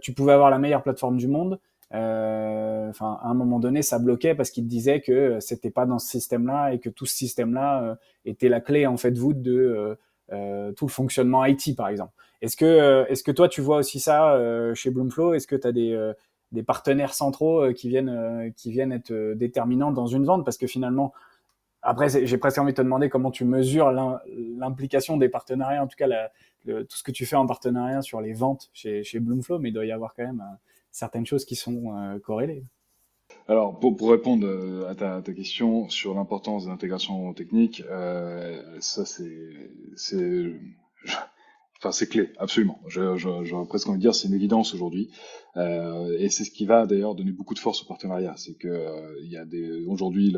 [0.00, 3.98] tu pouvais avoir la meilleure plateforme du monde, euh, enfin, à un moment donné, ça
[3.98, 7.82] bloquait parce qu'il disait que c'était pas dans ce système-là et que tout ce système-là
[7.82, 9.96] euh, était la clé en fait de
[10.32, 12.12] euh, tout le fonctionnement IT, par exemple.
[12.42, 14.38] Est-ce que, est-ce que toi, tu vois aussi ça
[14.74, 15.34] chez Bloomflow?
[15.34, 16.12] Est-ce que tu as des,
[16.52, 20.44] des partenaires centraux qui viennent, qui viennent être déterminants dans une vente?
[20.44, 21.14] Parce que finalement,
[21.80, 23.92] après, j'ai presque envie de te demander comment tu mesures
[24.58, 26.08] l'implication des partenariats, en tout cas
[26.66, 29.72] tout ce que tu fais en partenariat sur les ventes chez, chez Bloomflow, mais il
[29.72, 30.42] doit y avoir quand même
[30.94, 32.64] certaines choses qui sont euh, corrélées.
[33.48, 40.54] Alors, pour, répondre euh, à ta, question sur l'importance de l'intégration technique, euh, ça c'est,
[41.78, 42.80] enfin c'est clé, absolument.
[42.86, 45.10] J'aurais presque envie de dire c'est une évidence aujourd'hui,
[45.56, 48.34] et c'est ce qui va d'ailleurs donner beaucoup de force au partenariat.
[48.36, 49.44] C'est que y a
[49.86, 50.34] aujourd'hui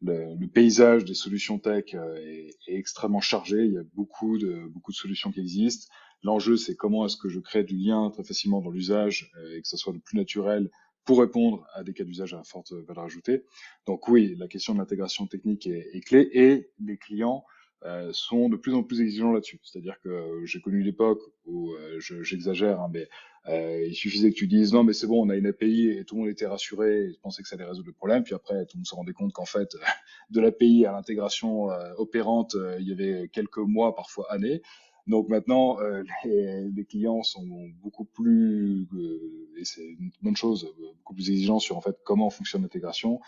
[0.00, 3.64] le, paysage des solutions tech est, est, extrêmement chargé.
[3.64, 5.88] Il y a beaucoup de beaucoup de solutions qui existent.
[6.22, 9.62] L'enjeu, c'est comment est-ce que je crée du lien très facilement dans l'usage euh, et
[9.62, 10.70] que ça soit le plus naturel
[11.04, 13.44] pour répondre à des cas d'usage à forte valeur ajoutée.
[13.86, 17.44] Donc oui, la question de l'intégration technique est, est, clé et les clients
[17.84, 19.60] euh, sont de plus en plus exigeants là-dessus.
[19.62, 23.08] C'est-à-dire que j'ai connu l'époque où euh, j'exagère, hein, mais
[23.46, 26.04] euh, il suffisait que tu dises non mais c'est bon, on a une API et
[26.04, 28.24] tout le monde était rassuré, et pensait que ça allait résoudre le problème.
[28.24, 29.76] Puis après, tout le monde se rendait compte qu'en fait,
[30.30, 34.60] de l'API à l'intégration opérante, il y avait quelques mois, parfois années.
[35.08, 37.46] Donc maintenant, euh, les, clients sont
[37.82, 42.30] beaucoup plus, euh, et c'est une bonne chose, beaucoup plus exigeants sur en fait comment
[42.30, 43.18] fonctionne l'intégration, euh,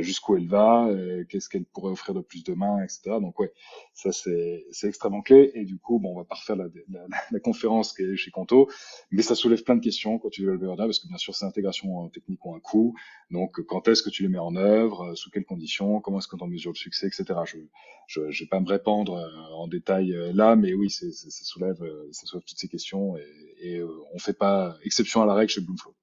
[0.00, 0.88] jusqu'où elle va,
[1.28, 3.16] qu'est-ce qu'elle pourrait offrir de plus demain, etc.
[3.20, 3.52] Donc ouais,
[3.94, 5.50] ça c'est extrêmement clé.
[5.54, 8.30] Et du coup, bon, on va pas refaire la, la, la, conférence qui est chez
[8.30, 8.68] Conto,
[9.10, 11.34] mais ça soulève plein de questions quand tu veux le là, parce que bien sûr,
[11.34, 12.94] ces intégrations techniques ont un coût.
[13.30, 16.38] Donc quand est-ce que tu les mets en œuvre, sous quelles conditions, comment est-ce qu'on
[16.38, 17.40] en mesure le succès, etc.
[17.44, 17.58] Je
[18.06, 19.20] je, je vais pas me répandre
[19.52, 23.24] en détail là, mais oui, c'est ça soulève, euh, ça soulève toutes ces questions et,
[23.60, 25.94] et euh, on fait pas exception à la règle chez Bloomflow.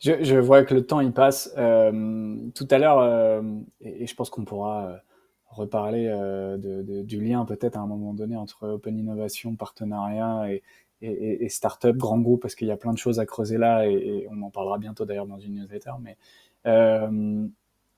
[0.00, 1.52] Je, vois que le temps il passe.
[1.56, 3.42] Euh, tout à l'heure, euh,
[3.80, 5.00] et, je pense qu'on pourra
[5.46, 10.62] reparler de, du lien peut-être à un moment donné entre Open Innovation, partenariat et,
[11.00, 14.28] et, startup, grand groupe, parce qu'il y a plein de choses à creuser là et,
[14.30, 15.92] on en parlera bientôt d'ailleurs dans une newsletter.
[16.00, 16.16] Mais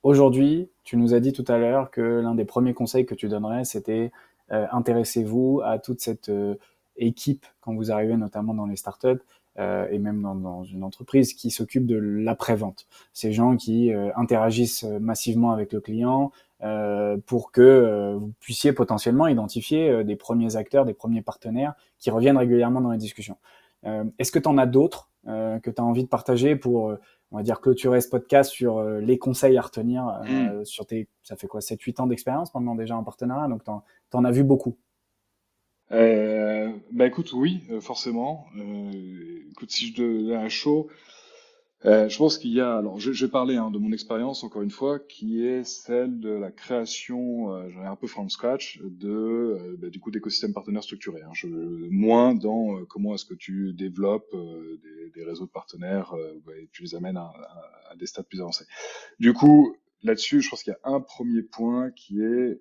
[0.03, 3.29] aujourd'hui, tu nous as dit tout à l'heure que l'un des premiers conseils que tu
[3.29, 4.11] donnerais, c'était
[4.53, 6.57] euh, intéressez-vous à toute cette euh,
[6.97, 9.23] équipe quand vous arrivez notamment dans les startups
[9.61, 12.87] euh, et même dans, dans, une entreprise qui s'occupe de l'après-vente.
[13.13, 16.33] Ces gens qui interagissent massivement avec le client
[17.27, 22.81] pour que vous puissiez potentiellement identifier des premiers acteurs, des premiers partenaires qui reviennent régulièrement
[22.81, 23.37] dans les discussions.
[23.85, 26.97] Est-ce que tu en as d'autres que tu as envie de partager pour
[27.33, 30.65] on va dire clôturer ce podcast sur euh, les conseils à retenir euh, mm.
[30.65, 33.71] sur tes ça fait quoi 7 8 ans d'expérience maintenant déjà en partenariat donc tu
[34.17, 34.77] en, as vu beaucoup.
[35.93, 38.47] Euh, bah écoute oui euh, forcément
[39.51, 40.89] écoute si je devais un show
[41.87, 44.45] euh, je pense qu'il y a, alors je, je vais parler hein, de mon expérience
[44.45, 48.29] encore une fois, qui est celle de la création, euh, j'en ai un peu from
[48.29, 51.23] scratch, de euh, bah, du coup d'écosystèmes partenaires structurés.
[51.23, 51.31] Hein.
[51.33, 54.37] Je, moins dans euh, comment est-ce que tu développes
[54.83, 56.15] des, des, réseaux de partenaires
[56.45, 58.67] bah, et tu les amènes à, à, à, des stades plus avancés.
[59.19, 62.61] Du coup, là-dessus, je pense qu'il y a un premier point qui est,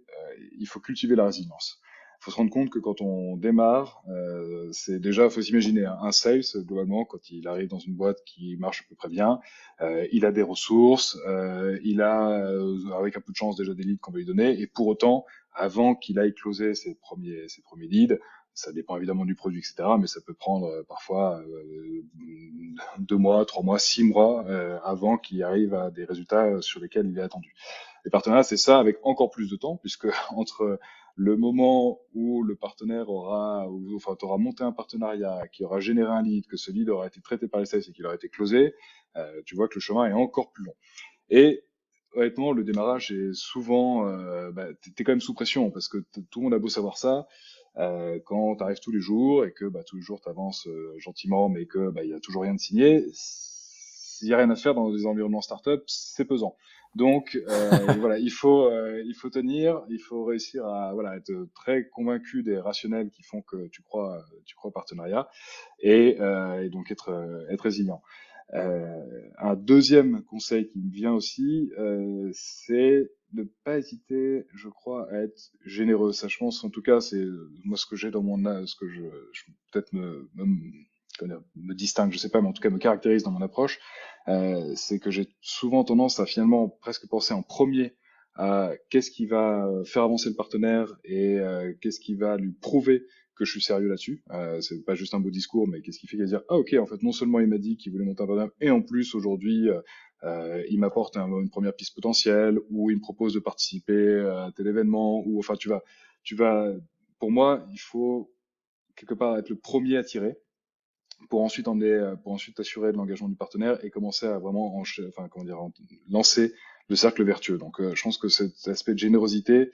[0.58, 1.82] il faut cultiver la résilience.
[2.20, 6.44] Faut se rendre compte que quand on démarre, euh, c'est déjà, faut s'imaginer un sales
[6.58, 9.40] globalement quand il arrive dans une boîte qui marche à peu près bien,
[9.82, 12.52] euh, il a des ressources, euh, il a
[12.98, 15.26] avec un peu de chance déjà des leads qu'on va lui donner, et pour autant,
[15.54, 18.18] avant qu'il aille closer ses premiers ses premiers leads,
[18.54, 19.90] ça dépend évidemment du produit, etc.
[19.98, 21.42] Mais ça peut prendre parfois
[22.98, 24.46] deux mois, trois mois, six mois
[24.84, 27.56] avant qu'il arrive à des résultats sur lesquels il est attendu.
[28.04, 30.80] Les partenariats, c'est ça avec encore plus de temps, puisque entre
[31.20, 36.22] le moment où le partenaire aura, enfin, aura monté un partenariat, qui aura généré un
[36.22, 38.74] lead, que ce lead aura été traité par les sales et qu'il aura été closé,
[39.18, 40.76] euh, tu vois que le chemin est encore plus long.
[41.30, 41.66] Et
[42.16, 46.40] honnêtement, le démarrage est souvent, euh, bah, t'es quand même sous pression parce que tout
[46.40, 47.28] le monde a beau savoir ça.
[47.76, 50.68] Euh, quand tu arrives tous les jours et que bah, tous les jours tu avances
[50.68, 53.06] euh, gentiment, mais que bah, il y a toujours rien de signé,
[54.20, 56.56] s'il y a rien à faire dans des environnements startup, c'est pesant.
[56.96, 61.32] Donc euh, voilà, il faut euh, il faut tenir, il faut réussir à voilà être
[61.56, 65.30] très convaincu des rationnels qui font que tu crois tu crois au partenariat
[65.80, 68.02] et, euh, et donc être être résilient.
[68.52, 71.72] Un deuxième conseil qui me vient aussi,
[72.34, 76.14] c'est ne pas hésiter, je crois, à être généreux.
[76.14, 77.24] Ça, je pense, en tout cas, c'est
[77.64, 79.04] moi ce que j'ai dans mon ce que je,
[79.34, 80.46] je peut-être me, me,
[81.26, 83.80] me distingue, je sais pas, mais en tout cas me caractérise dans mon approche,
[84.28, 87.96] euh, c'est que j'ai souvent tendance à finalement presque penser en premier
[88.36, 93.06] à qu'est-ce qui va faire avancer le partenaire et euh, qu'est-ce qui va lui prouver
[93.36, 94.24] que je suis sérieux là-dessus.
[94.32, 96.56] Euh, c'est pas juste un beau discours, mais qu'est-ce qui fait qu'il va dire ah
[96.56, 98.82] ok en fait non seulement il m'a dit qu'il voulait monter un partenaire et en
[98.82, 99.82] plus aujourd'hui euh,
[100.24, 104.68] euh il m'apporte une première piste potentielle ou il me propose de participer à tel
[104.68, 105.82] événement ou enfin tu vas
[106.24, 106.74] tu vas
[107.20, 108.34] pour moi il faut
[108.96, 110.38] quelque part être le premier à tirer
[111.30, 112.16] pour ensuite emmener, euh,
[112.58, 115.60] assurer de l'engagement du partenaire et commencer à vraiment enfin, comment dire,
[116.10, 116.54] lancer
[116.88, 117.58] le cercle vertueux.
[117.58, 119.72] Donc, euh, je pense que cet aspect de générosité,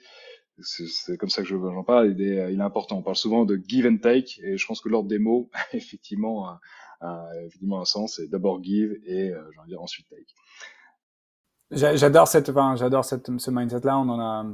[0.60, 2.98] c'est comme ça que j'en parle, il est, il est, important.
[2.98, 6.48] On parle souvent de give and take, et je pense que l'ordre des mots, effectivement,
[6.48, 6.60] a,
[7.00, 8.16] un sens.
[8.16, 10.34] C'est d'abord give et, euh, envie ensuite take.
[11.70, 13.98] J'adore cette, j'adore cette, ce mindset-là.
[13.98, 14.46] On en a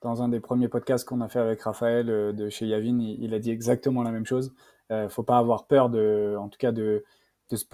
[0.00, 3.38] dans un des premiers podcasts qu'on a fait avec Raphaël de chez Yavin, il, a
[3.38, 4.52] dit exactement la même chose.
[4.90, 7.04] Euh, faut pas avoir peur de, en tout cas, de,
[7.50, 7.64] se,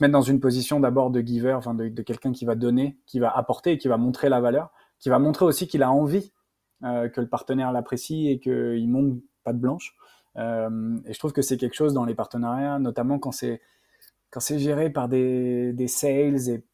[0.00, 3.30] mettre dans une position d'abord de giver, enfin de, quelqu'un qui va donner, qui va
[3.30, 6.32] apporter, qui va montrer la valeur, qui va montrer aussi qu'il a envie
[6.84, 9.94] euh, que le partenaire l'apprécie et qu'il monte pas de blanche.
[10.36, 13.60] Euh, et je trouve que c'est quelque chose dans les partenariats, notamment quand c'est
[14.30, 16.64] quand c'est géré par des, des sales et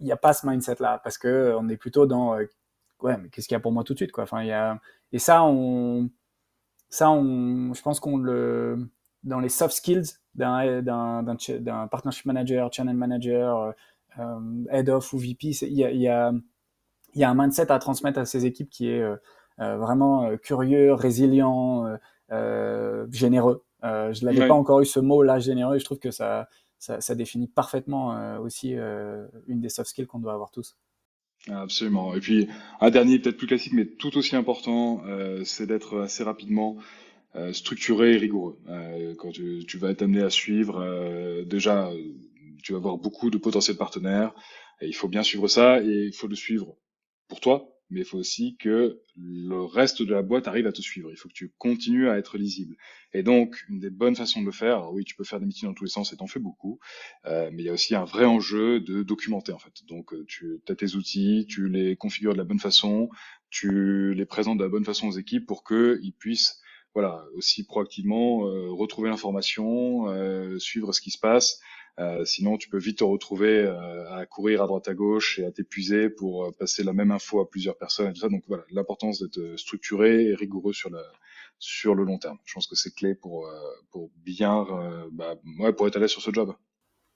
[0.00, 2.44] il n'y a pas ce mindset là parce que on est plutôt dans euh,
[3.02, 4.24] ouais mais qu'est-ce qu'il y a pour moi tout de suite quoi?
[4.24, 4.80] Enfin il y a
[5.12, 6.10] et ça on
[6.88, 8.88] ça on je pense qu'on le
[9.26, 13.72] dans les soft skills d'un, d'un, partnership manager, channel manager, euh,
[14.18, 16.32] euh, head of ou VP, il y a, y, a,
[17.14, 19.16] y a, un mindset à transmettre à ces équipes qui est euh,
[19.58, 21.98] vraiment curieux, résilient,
[23.10, 23.64] généreux.
[23.82, 27.14] je n'avais pas encore eu ce mot-là, généreux, et je trouve que ça, ça, ça
[27.14, 30.76] définit parfaitement aussi une des soft skills qu'on doit avoir tous.
[31.48, 32.14] Absolument.
[32.14, 32.48] Et puis
[32.80, 35.02] un dernier, peut-être plus classique, mais tout aussi important,
[35.44, 36.76] c'est d'être assez rapidement
[37.36, 38.58] euh, structuré et rigoureux.
[38.70, 41.90] Euh, quand tu, vas être amené à suivre, euh, déjà,
[42.62, 44.32] tu vas avoir beaucoup de potentiels partenaires.
[44.80, 46.76] Il faut bien suivre ça et il faut le suivre
[47.28, 50.82] pour toi, mais il faut aussi que le reste de la boîte arrive à te
[50.82, 51.10] suivre.
[51.10, 52.76] Il faut que tu continues à être lisible.
[53.12, 55.68] Et donc, une des bonnes façons de le faire, oui, tu peux faire des meetings
[55.68, 56.78] dans tous les sens et t'en fais beaucoup,
[57.26, 59.84] euh, mais il y a aussi un vrai enjeu de documenter en fait.
[59.86, 63.08] Donc, tu as tes outils, tu les configures de la bonne façon,
[63.50, 66.60] tu les présentes de la bonne façon aux équipes pour qu'ils puissent
[66.96, 71.60] voilà, aussi proactivement euh, retrouver l'information, euh, suivre ce qui se passe.
[71.98, 73.66] Euh, sinon, tu peux vite te retrouver
[74.10, 77.48] à courir à droite à gauche et à t'épuiser pour passer la même info à
[77.48, 78.28] plusieurs personnes et tout ça.
[78.28, 81.00] Donc voilà, l'importance d'être structuré et rigoureux sur le
[81.58, 82.38] sur le long terme.
[82.44, 83.50] Je pense que c'est clé pour
[83.90, 84.66] pour bien
[85.12, 86.54] bah, ouais, pour être à sur ce job.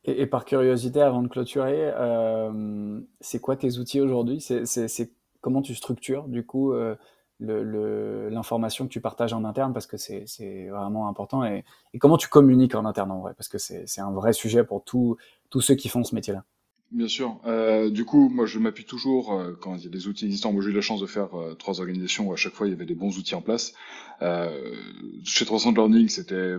[0.04, 1.92] Et, par curiosité, avant de clôturer,
[3.20, 4.40] c'est quoi tes outils aujourd'hui?
[4.40, 5.12] C'est
[5.42, 6.72] comment tu structures du coup
[7.40, 11.64] l'information que tu partages en interne parce que c'est vraiment important et,
[11.98, 13.34] comment tu communiques en interne en vrai?
[13.36, 15.16] Parce que c'est un vrai sujet pour tous
[15.60, 16.44] ceux qui font ce métier-là.
[16.90, 17.40] Bien sûr.
[17.46, 20.52] Euh, du coup, moi, je m'appuie toujours quand il y a des outils existants.
[20.52, 22.70] Moi, j'ai eu la chance de faire euh, trois organisations où à chaque fois il
[22.70, 23.74] y avait des bons outils en place.
[24.22, 24.74] Euh,
[25.22, 26.56] chez 300 Learning, c'était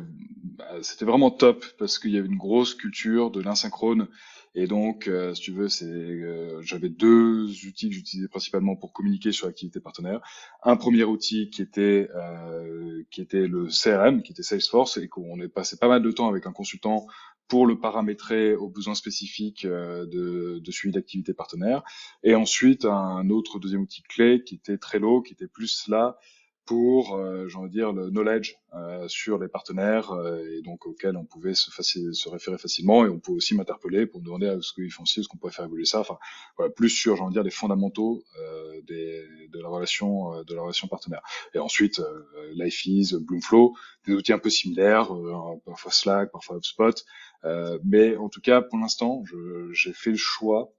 [0.57, 4.07] bah, c'était vraiment top parce qu'il y avait une grosse culture de l'insynchrone
[4.53, 8.91] et donc, euh, si tu veux, c'est, euh, j'avais deux outils que j'utilisais principalement pour
[8.91, 10.19] communiquer sur l'activité partenaire.
[10.63, 15.39] Un premier outil qui était euh, qui était le CRM, qui était Salesforce, et qu'on
[15.39, 17.07] est passé pas mal de temps avec un consultant
[17.47, 21.83] pour le paramétrer aux besoins spécifiques de, de suivi d'activité partenaire.
[22.23, 26.17] Et ensuite, un autre deuxième outil clé qui était Trello, qui était plus là
[26.65, 30.85] pour, euh, j'ai envie de dire, le knowledge euh, sur les partenaires euh, et donc
[30.85, 34.47] auxquels on pouvait se, se référer facilement et on peut aussi m'interpeller pour me demander
[34.47, 35.99] à ce qu'ils font ci, ce qu'on pourrait faire évoluer ça?
[35.99, 36.17] Enfin,
[36.57, 38.23] voilà, plus sur, j'ai envie de dire, les fondamentaux
[38.87, 41.21] des, de la relation, de la relation partenaire.
[41.53, 42.01] Et ensuite,
[42.53, 43.75] LifeEase, Bloomflow,
[44.05, 45.11] des outils un peu similaires,
[45.65, 47.03] parfois Slack, parfois HubSpot.
[47.83, 49.23] mais en tout cas, pour l'instant,
[49.71, 50.73] j'ai fait le choix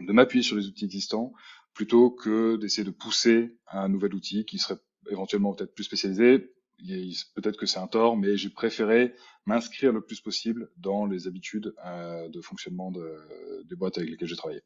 [0.00, 1.32] de m'appuyer sur les outils existants
[1.74, 4.78] plutôt que d'essayer de pousser un nouvel outil qui serait
[5.10, 6.52] éventuellement peut-être plus spécialisé.
[7.34, 9.14] Peut-être que c'est un tort, mais j'ai préféré
[9.46, 13.16] m'inscrire le plus possible dans les habitudes euh, de fonctionnement de,
[13.68, 14.62] des boîtes avec lesquelles j'ai travaillé.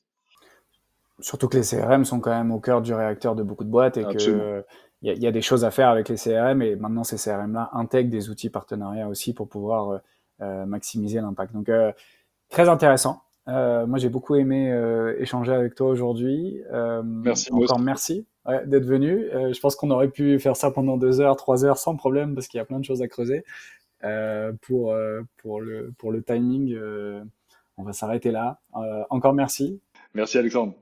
[1.21, 3.97] Surtout que les CRM sont quand même au cœur du réacteur de beaucoup de boîtes
[3.97, 4.65] et qu'il
[5.03, 8.11] y, y, a des choses à faire avec les CRM et maintenant ces CRM-là intègrent
[8.11, 9.99] des outils partenariats aussi pour pouvoir euh,
[10.41, 11.53] euh maximiser l'impact.
[11.53, 11.93] Donc euh,
[12.49, 13.23] très intéressant.
[13.49, 16.63] Euh, moi, j'ai beaucoup aimé euh, échanger avec toi aujourd'hui.
[16.73, 17.53] Euh, merci.
[17.53, 19.29] Encore merci ouais, d'être venu.
[19.33, 22.35] Euh, je pense qu'on aurait pu faire ça pendant deux heures, trois heures sans problème
[22.35, 23.45] parce qu'il y a plein de choses à creuser.
[24.03, 26.77] Euh, pour, euh, pour, le, pour le timing,
[27.77, 28.61] on va s'arrêter là.
[29.11, 29.81] encore merci.
[30.15, 30.75] Merci Alexandre.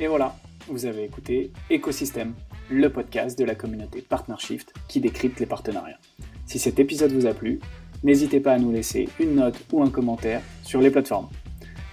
[0.00, 0.36] Et voilà,
[0.68, 2.34] vous avez écouté Écosystème,
[2.70, 5.98] le podcast de la communauté PartnerShift qui décrypte les partenariats.
[6.46, 7.58] Si cet épisode vous a plu,
[8.02, 11.28] n'hésitez pas à nous laisser une note ou un commentaire sur les plateformes.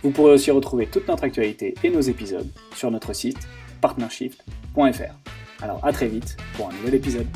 [0.03, 3.47] Vous pourrez aussi retrouver toute notre actualité et nos épisodes sur notre site
[3.81, 5.61] partnershift.fr.
[5.61, 7.27] Alors à très vite pour un nouvel épisode.